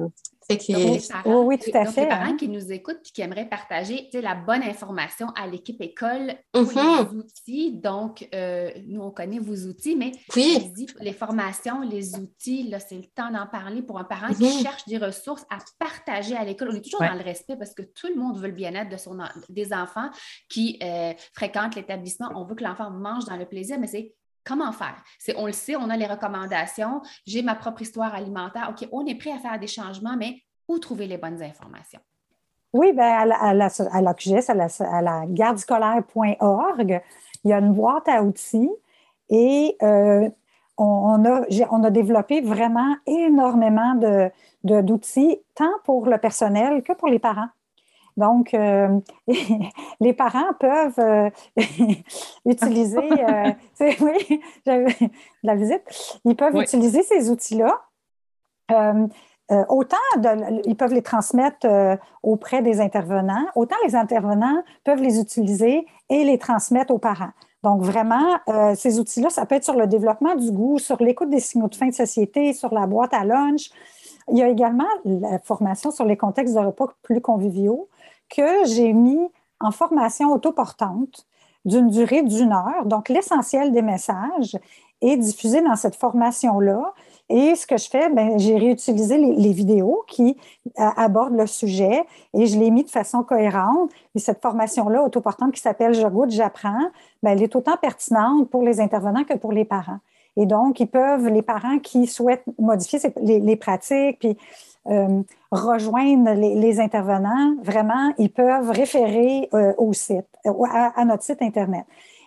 [1.26, 2.02] oui, tout à fait.
[2.02, 2.38] Les parents hein.
[2.38, 7.12] qui nous écoutent et qui aimeraient partager la bonne information à l'équipe école mm-hmm.
[7.12, 7.72] les outils.
[7.74, 13.06] Donc, euh, nous, on connaît vos outils, mais les formations, les outils, là, c'est le
[13.06, 14.62] temps d'en parler pour un parent qui mm-hmm.
[14.62, 16.70] cherche des ressources à partager à l'école.
[16.72, 18.98] On est toujours dans le respect parce que tout le monde veut le bien-être de
[18.98, 19.18] son,
[19.50, 20.10] des enfants
[20.50, 22.30] qui euh, fréquentent l'établissement.
[22.36, 24.14] On veut que l'enfant mange dans le plaisir, mais c'est
[24.46, 24.96] Comment faire?
[25.20, 28.70] C'est, on le sait, on a les recommandations, j'ai ma propre histoire alimentaire.
[28.72, 32.02] OK, on est prêt à faire des changements, mais où trouver les bonnes informations?
[32.74, 37.02] Oui, bien, à, la, à, la, gardescolaire.org,
[37.44, 38.72] il y a une boîte à outils
[39.30, 40.28] et euh,
[40.78, 44.32] on, a, développé vraiment énormément de,
[44.64, 47.50] d'outils, tant pour le personnel que pour les parents.
[48.18, 49.00] Donc, euh,
[50.00, 51.30] les parents peuvent euh,
[52.46, 53.52] utiliser, euh,
[54.02, 54.42] oui,
[55.44, 55.84] la visite,
[56.26, 57.80] ils peuvent utiliser ces outils-là.
[59.70, 59.98] autant
[60.66, 61.68] ils peuvent les transmettre
[62.22, 67.32] auprès des intervenants, autant les intervenants peuvent les utiliser et les transmettre aux parents.
[67.64, 68.40] Donc, vraiment,
[68.76, 71.76] ces outils-là, ça peut être sur le développement du goût, sur l'écoute des signaux de
[71.76, 73.70] fin de société, sur la boîte à lunch.
[74.32, 77.90] Il y a également la formation sur les contextes de repas plus conviviaux
[78.36, 81.26] que j'ai mis en formation autoportante
[81.66, 82.86] d'une durée d'une heure.
[82.86, 84.58] Donc, l'essentiel des messages
[85.02, 86.94] est diffusé dans cette formation-là.
[87.30, 90.38] Et ce que je fais, ben, j'ai réutilisé les, vidéos qui
[90.80, 93.92] euh, abordent le sujet et je l'ai mis de façon cohérente.
[94.16, 96.90] Et cette formation-là, autoportante, qui s'appelle Je goûte, j'apprends,
[97.22, 100.00] ben, elle est autant pertinente pour les intervenants que pour les parents.
[100.36, 104.38] Et donc, ils peuvent, les parents qui souhaitent modifier les, les pratiques, puis
[104.86, 111.86] rejoindre les, intervenants, vraiment, ils peuvent référer euh, au site, euh, à, notre site Internet.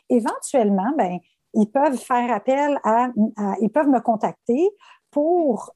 [0.08, 1.18] Éventuellement, ben,
[1.54, 3.08] ils peuvent faire appel à,
[3.60, 4.70] ils peuvent me contacter
[5.10, 5.72] pour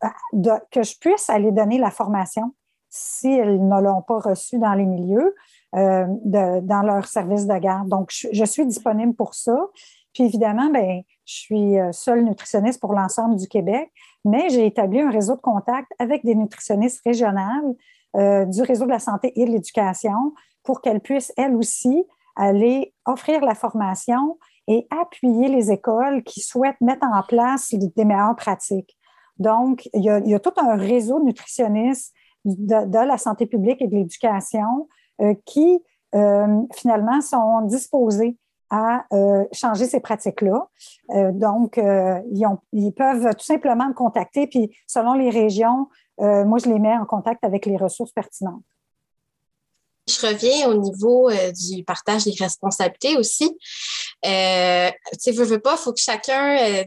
[0.70, 2.54] que je puisse aller donner la formation
[2.88, 5.34] s'ils ne l'ont pas reçue dans les milieux,
[5.72, 7.88] dans leur service de garde.
[7.88, 9.56] Donc, je, suis disponible pour ça.
[10.12, 13.90] Puis évidemment, ben, je suis seule nutritionniste pour l'ensemble du Québec,
[14.24, 17.74] mais j'ai établi un réseau de contact avec des nutritionnistes régionales
[18.14, 22.04] du réseau de la santé et de l'éducation pour qu'elles puissent, elles aussi,
[22.36, 28.36] aller offrir la formation et appuyer les écoles qui souhaitent mettre en place des meilleures
[28.36, 28.96] pratiques.
[29.38, 32.14] Donc, il y a, tout un réseau nutritionniste
[32.44, 34.88] de, la santé publique et de l'éducation
[35.20, 35.82] euh, qui,
[36.14, 38.36] euh, finalement, sont disposés
[38.70, 40.68] à euh, changer ces pratiques-là.
[41.32, 46.78] donc, ils, ils, peuvent tout simplement me contacter, puis selon les régions, moi, je les
[46.78, 48.62] mets en contact avec les ressources pertinentes.
[50.06, 53.56] Je reviens au niveau du partage des responsabilités aussi.
[54.26, 54.90] Euh,
[55.22, 56.84] tu veux, veux pas, il faut que chacun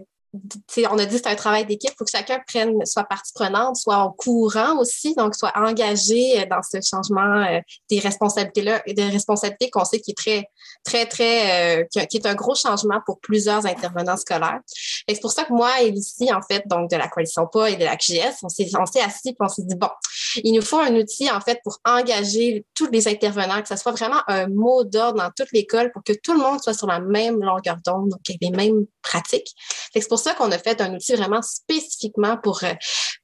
[0.90, 3.34] on a dit que c'est un travail d'équipe, il faut que chacun prenne, soit partie
[3.34, 7.60] prenante, soit au courant aussi, donc soit engagé euh, dans ce changement euh,
[7.90, 10.50] des responsabilités-là, des responsabilités qu'on sait qui est très,
[10.84, 14.60] très, très, euh, qui est un gros changement pour plusieurs intervenants scolaires.
[15.08, 17.76] C'est pour ça que moi et ici, en fait, donc de la coalition PA et
[17.76, 18.66] de la QGS, on s'est,
[19.02, 19.90] assis et on s'est dit, bon,
[20.44, 23.92] il nous faut un outil, en fait, pour engager tous les intervenants, que ce soit
[23.92, 27.00] vraiment un mot d'ordre dans toute l'école pour que tout le monde soit sur la
[27.00, 29.54] même longueur d'onde, donc avec les mêmes pratiques.
[29.94, 32.74] C'est pour ça qu'on a fait un outil vraiment spécifiquement pour, euh,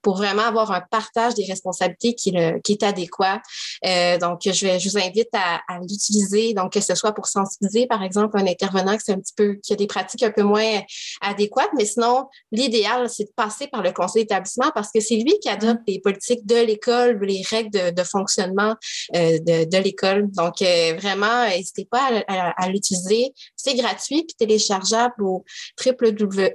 [0.02, 2.34] pour vraiment avoir un partage des responsabilités qui,
[2.64, 3.42] qui est adéquat.
[3.86, 7.28] Euh, donc, je, vais, je vous invite à, à l'utiliser, donc que ce soit pour
[7.28, 7.49] sensibiliser,
[7.88, 10.82] par exemple, un intervenant qui, un petit peu, qui a des pratiques un peu moins
[11.22, 15.34] adéquates, mais sinon, l'idéal, c'est de passer par le conseil d'établissement parce que c'est lui
[15.42, 18.76] qui adopte les politiques de l'école, les règles de, fonctionnement
[19.16, 20.30] euh, de, l'école.
[20.32, 23.34] Donc, euh, vraiment, n'hésitez pas à, à, l'utiliser.
[23.56, 25.44] C'est gratuit puis téléchargeable au
[25.86, 26.50] www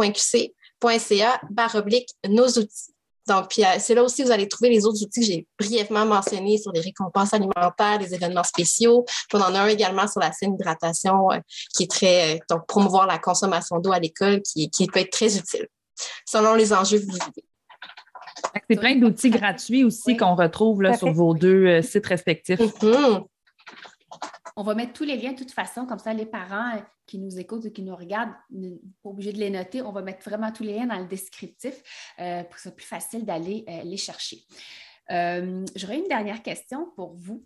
[0.00, 2.92] www.cqpp.qc.ca barre oblique nos outils.
[3.30, 5.46] Donc, puis euh, c'est là aussi que vous allez trouver les autres outils que j'ai
[5.56, 9.04] brièvement mentionnés sur les récompenses alimentaires, les événements spéciaux.
[9.32, 11.38] on en a un également sur la saine hydratation euh,
[11.72, 15.12] qui est très, euh, donc promouvoir la consommation d'eau à l'école qui, qui peut être
[15.12, 15.68] très utile
[16.26, 17.44] selon les enjeux que vous vivez.
[18.68, 22.58] C'est plein d'outils gratuits aussi qu'on retrouve là, sur vos deux sites respectifs.
[22.58, 23.26] Mm-hmm.
[24.56, 27.38] On va mettre tous les liens de toute façon, comme ça les parents qui nous
[27.38, 28.34] écoutent et qui nous regardent,
[29.02, 29.82] pas obligés de les noter.
[29.82, 31.74] On va mettre vraiment tous les liens dans le descriptif
[32.18, 34.38] euh, pour que ce soit plus facile d'aller euh, les chercher.
[35.10, 37.44] Euh, j'aurais une dernière question pour vous.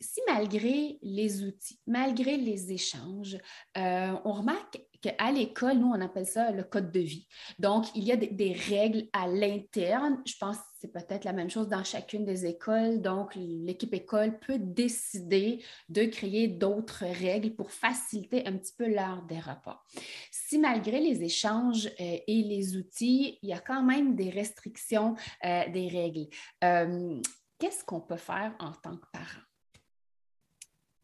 [0.00, 3.36] si malgré les outils, malgré les échanges,
[3.74, 7.26] on remarque qu'à l'école, nous, on appelle ça le code de vie.
[7.58, 10.22] Donc, il y a des, règles à l'interne.
[10.26, 13.02] Je pense que c'est peut-être la même chose dans chacune des écoles.
[13.02, 19.22] Donc, l'équipe école peut décider de créer d'autres règles pour faciliter un petit peu l'heure
[19.28, 19.82] des repas.
[20.30, 25.16] Si malgré les échanges euh, et les outils, il y a quand même des restrictions
[25.44, 26.28] euh, des règles,
[26.62, 27.20] euh,
[27.58, 29.43] qu'est-ce qu'on peut faire en tant que parent?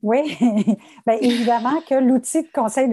[0.03, 0.37] Oui,
[1.07, 2.89] Bien, évidemment que l'outil de conseil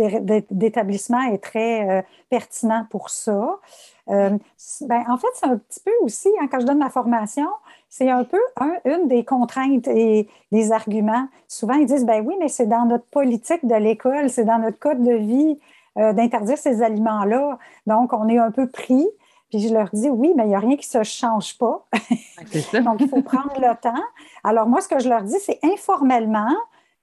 [0.52, 3.60] d'établissement est très euh, pertinent pour ça.
[4.10, 4.38] Euh,
[4.82, 7.48] ben, en fait, c'est un petit peu aussi, hein, quand je donne ma formation,
[7.90, 8.40] c'est un peu
[8.86, 11.28] une des contraintes et des arguments.
[11.48, 14.80] Souvent, ils disent, ben oui, mais c'est dans notre politique de l'école, c'est dans notre
[14.80, 15.60] code de vie
[15.98, 17.58] euh, d'interdire ces aliments-là.
[17.86, 19.08] Donc, on est un peu pris.
[19.50, 21.88] Puis je leur dis, oui, mais il n'y a rien qui ne se change pas.
[22.84, 24.04] Donc, il faut prendre le temps.
[24.44, 26.54] Alors, moi, ce que je leur dis, c'est informellement,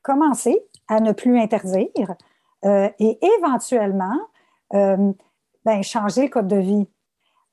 [0.05, 2.14] commencer à ne plus interdire
[2.64, 4.16] euh, et éventuellement
[4.74, 5.12] euh,
[5.64, 6.86] ben, changer le code de vie.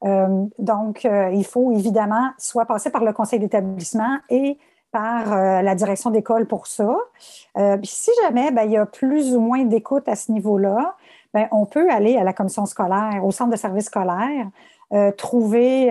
[0.03, 4.59] Euh, donc, il faut évidemment soit passer par le conseil d'établissement et
[4.91, 6.97] par la direction d'école pour ça.
[7.83, 10.97] si jamais ben, il y a plus ou moins d'écoute à ce niveau-là,
[11.33, 14.47] ben, on peut aller à la commission scolaire, au centre de service scolaire,
[15.17, 15.85] trouver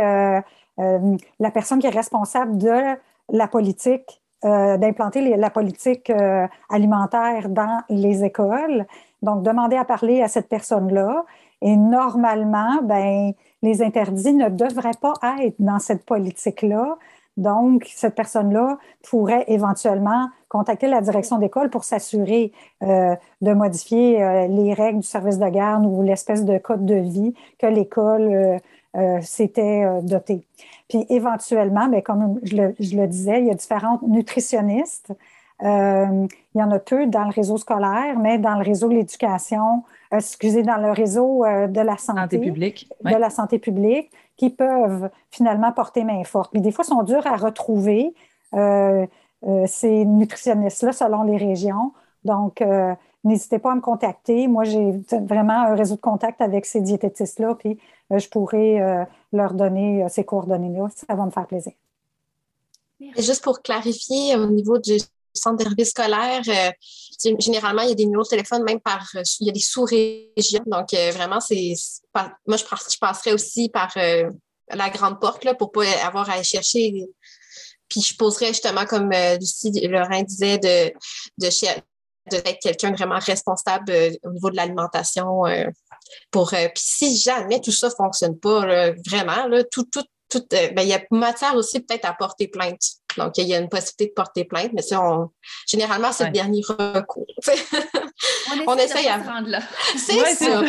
[0.77, 2.99] la personne qui est responsable de
[3.31, 8.87] la politique euh, d'implanter la politique euh, alimentaire dans les écoles.
[9.21, 11.27] Donc, demander à parler à cette personne-là.
[11.61, 15.13] Et normalement, ben, les interdits ne devraient pas
[15.43, 16.97] être dans cette politique-là.
[17.37, 18.79] Donc, cette personne-là
[19.11, 25.39] pourrait éventuellement contacter la direction d'école pour s'assurer euh, de modifier les règles du service
[25.39, 28.59] de garde ou l'espèce de code de vie que l'école
[29.21, 30.45] s'était dotée.
[30.89, 35.13] Puis éventuellement, bien, comme je le, disais, il y a différentes nutritionnistes.
[35.63, 38.95] Euh, il y en a peu dans le réseau scolaire, mais dans le réseau de
[38.95, 44.11] l'éducation, euh, excusez, dans le réseau euh, de la santé, publique, de la santé publique,
[44.37, 46.51] qui peuvent finalement porter main forte.
[46.51, 48.15] Puis des fois, sont durs à retrouver
[49.67, 51.93] ces nutritionnistes-là selon les régions.
[52.25, 52.65] Donc,
[53.23, 54.49] n'hésitez pas à me contacter.
[54.49, 57.79] Moi, j'ai vraiment un réseau de contact avec ces diététistes-là, puis
[58.19, 60.89] je pourrais leur donner euh, ces coordonnées-là.
[60.95, 61.73] Ça va me faire plaisir.
[63.17, 64.99] juste pour clarifier au niveau du
[65.33, 66.51] centres de.
[66.51, 69.61] Euh, généralement, il y a des numéros de téléphone, même par, il y a des
[69.61, 70.65] sous-régions.
[70.67, 71.75] Donc, vraiment, c'est,
[72.15, 76.45] moi, je, je passerais aussi par la grande porte là, pour pas avoir à aller
[76.45, 77.07] chercher.
[77.89, 80.93] Puis, je poserais justement, comme Lucie Lorrain disait, de,
[81.39, 81.49] de,
[82.31, 83.93] d'être quelqu'un vraiment responsable
[84.25, 85.45] au niveau de l'alimentation.
[86.31, 90.95] Pour, puis si jamais tout ça fonctionne pas, vraiment, tout, tout, tout, ben, il y
[90.95, 92.83] a matière aussi peut-être à porter plainte.
[93.17, 95.31] Donc, il y a une possibilité de porter plainte, mais ça, on,
[95.67, 97.27] généralement, c'est le dernier recours.
[98.67, 99.61] on, se rendre là.
[99.97, 100.63] C'est ça.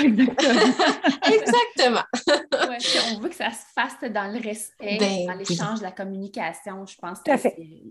[1.32, 2.04] Exactement.
[3.16, 6.86] on veut que ça se fasse dans le respect, ben dans l'échange, la communication.
[6.86, 7.32] Je pense que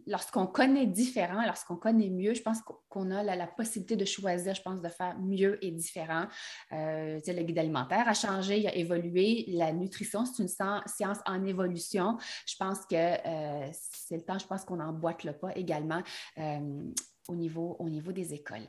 [0.07, 4.63] lorsqu'on connaît différent, lorsqu'on connaît mieux, je pense qu'on a la, possibilité de choisir, je
[4.63, 6.27] pense, de faire mieux et différent.
[6.73, 9.45] Euh, le guide alimentaire a changé, il a évolué.
[9.49, 12.17] La nutrition, c'est une science en évolution.
[12.47, 16.03] Je pense que euh, c'est le temps je pense qu'on emboîte le pas également
[16.39, 16.93] euh,
[17.29, 18.67] au, niveau, au niveau des écoles.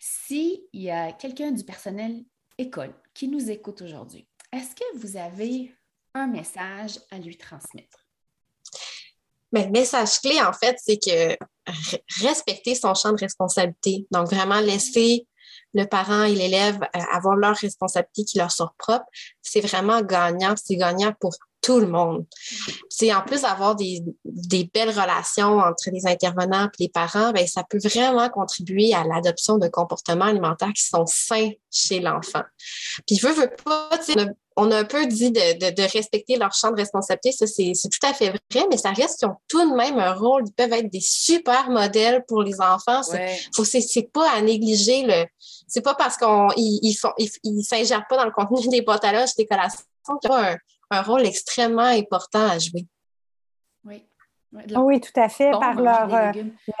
[0.00, 2.24] S'il y a quelqu'un du personnel
[2.58, 5.74] école qui nous écoute aujourd'hui, est-ce que vous avez
[6.14, 8.06] un message à lui transmettre?
[9.52, 11.36] Le message clé, en fait, c'est que
[12.22, 14.06] respecter son champ de responsabilité.
[14.10, 15.26] Donc, vraiment laisser
[15.74, 19.06] le parent et l'élève euh, avoir leur responsabilité qui leur sort propre,
[19.42, 20.54] c'est vraiment gagnant.
[20.56, 21.34] C'est gagnant pour
[21.64, 22.26] tout le monde.
[22.90, 27.64] C'est en plus d'avoir des, belles relations entre les intervenants et les parents, bien, ça
[27.64, 32.42] peut vraiment contribuer à l'adoption de comportements alimentaires qui sont sains chez l'enfant.
[33.06, 33.88] Puis, veux, veux pas,
[34.56, 38.12] on a un peu dit de, respecter leur champ de responsabilité, ça c'est tout à
[38.12, 40.90] fait vrai, mais ça reste qu'ils ont tout de même un rôle, ils peuvent être
[40.90, 43.02] des super modèles pour les enfants.
[43.02, 45.24] C'est pas à négliger le.
[45.66, 46.96] C'est pas parce qu'ils ils,
[47.42, 49.82] ils, s'ingèrent pas dans le contenu des boîtes à lunch, des collations,
[50.20, 50.56] qu'ils ont un,
[50.90, 52.86] un rôle extrêmement important à jouer.
[53.84, 54.04] Oui.
[54.76, 55.50] Oui, tout à fait.
[55.50, 56.32] par leur euh,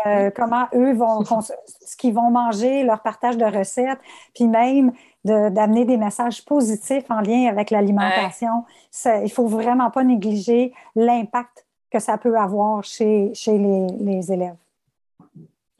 [0.06, 3.98] euh, comment eux vont ce qu'ils vont manger, leur partage de recettes,
[4.32, 4.92] puis même
[5.24, 8.64] d'amener des messages positifs en lien avec l'alimentation.
[9.06, 14.32] Il ne faut vraiment pas négliger l'impact que ça peut avoir chez, chez les, les
[14.32, 14.56] élèves.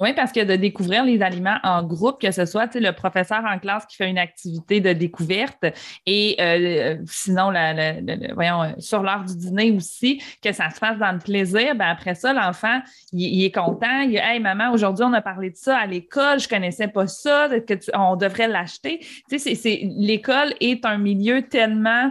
[0.00, 3.60] Oui, parce que de découvrir les aliments en groupe, que ce soit le professeur en
[3.60, 5.64] classe qui fait une activité de découverte
[6.04, 8.00] et euh, sinon, la,
[8.34, 11.86] voyons, euh, sur l'heure du dîner aussi, que ça se fasse dans le plaisir, ben
[11.86, 12.80] après ça, l'enfant,
[13.12, 14.00] il, est content.
[14.00, 17.06] Il dit Hey, maman, aujourd'hui, on a parlé de ça à l'école, je connaissais pas
[17.06, 18.98] ça, que on devrait l'acheter.
[19.30, 22.10] Tu sais, l'école est un milieu tellement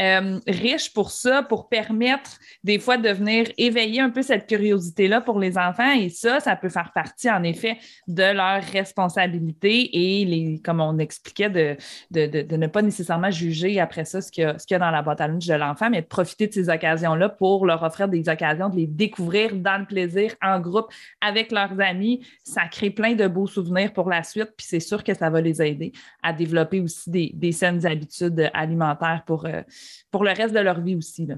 [0.00, 5.20] euh, riche pour ça, pour permettre des fois de venir éveiller un peu cette curiosité-là
[5.20, 5.92] pour les enfants.
[5.92, 7.78] Et ça, ça peut faire partie, en effet,
[8.08, 11.76] de leur responsabilité et, les, comme on expliquait, de,
[12.10, 15.28] de, ne pas nécessairement juger après ça ce qu'il y, a, dans la boîte à
[15.28, 18.76] lunch de l'enfant, mais de profiter de ces occasions-là pour leur offrir des occasions de
[18.76, 20.86] les découvrir dans le plaisir, en groupe,
[21.20, 22.26] avec leurs amis.
[22.42, 25.40] Ça crée plein de beaux souvenirs pour la suite, puis c'est sûr que ça va
[25.40, 25.92] les aider
[26.22, 29.62] à développer aussi des, des saines habitudes alimentaires pour, euh,
[30.10, 31.28] pour le reste de leur vie aussi.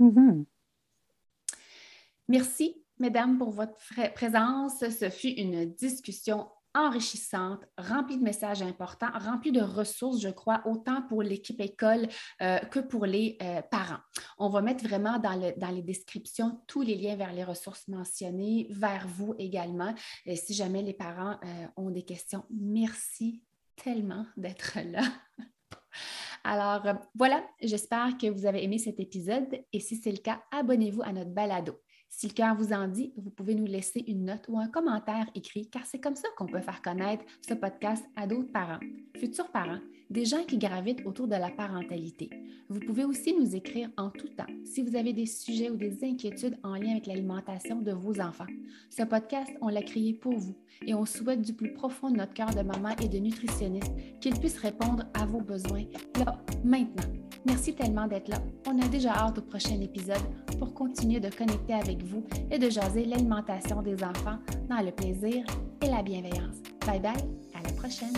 [0.00, 0.44] Mm-hmm.
[2.28, 3.74] Merci, mesdames, pour votre
[4.14, 4.78] présence.
[4.80, 11.02] Ce fut une discussion enrichissante, remplie de messages importants, remplie de ressources, je crois, autant
[11.02, 12.08] pour l'équipe école
[12.40, 14.00] euh, que pour les euh, parents.
[14.38, 17.88] On va mettre vraiment dans, le, dans, les descriptions tous les liens vers les ressources
[17.88, 19.94] mentionnées, vers vous également.
[20.34, 23.42] Si jamais les parents euh, ont des questions, merci
[23.76, 25.02] tellement d'être là.
[26.44, 30.42] Alors euh, voilà, j'espère que vous avez aimé cet épisode et si c'est le cas,
[30.50, 31.78] abonnez-vous à notre balado.
[32.08, 35.26] Si le cœur vous en dit, vous pouvez nous laisser une note ou un commentaire
[35.34, 38.80] écrit car c'est comme ça qu'on peut faire connaître ce podcast à d'autres parents,
[39.16, 39.80] futurs parents
[40.12, 42.28] des gens qui gravitent autour de la parentalité.
[42.68, 46.04] Vous pouvez aussi nous écrire en tout temps si vous avez des sujets ou des
[46.04, 48.46] inquiétudes en lien avec l'alimentation de vos enfants.
[48.90, 50.54] Ce podcast, on l'a créé pour vous
[50.86, 54.38] et on souhaite du plus profond de notre cœur de maman et de nutritionniste qu'il
[54.38, 55.84] puisse répondre à vos besoins
[56.18, 57.10] là, maintenant.
[57.46, 58.38] Merci tellement d'être là.
[58.66, 60.22] On a déjà hâte au prochain épisode
[60.58, 64.38] pour continuer de connecter avec vous et de jaser l'alimentation des enfants
[64.68, 65.44] dans le plaisir
[65.82, 66.56] et la bienveillance.
[66.86, 67.16] Bye bye,
[67.54, 68.12] à la prochaine.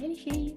[0.00, 0.56] Bye les filles!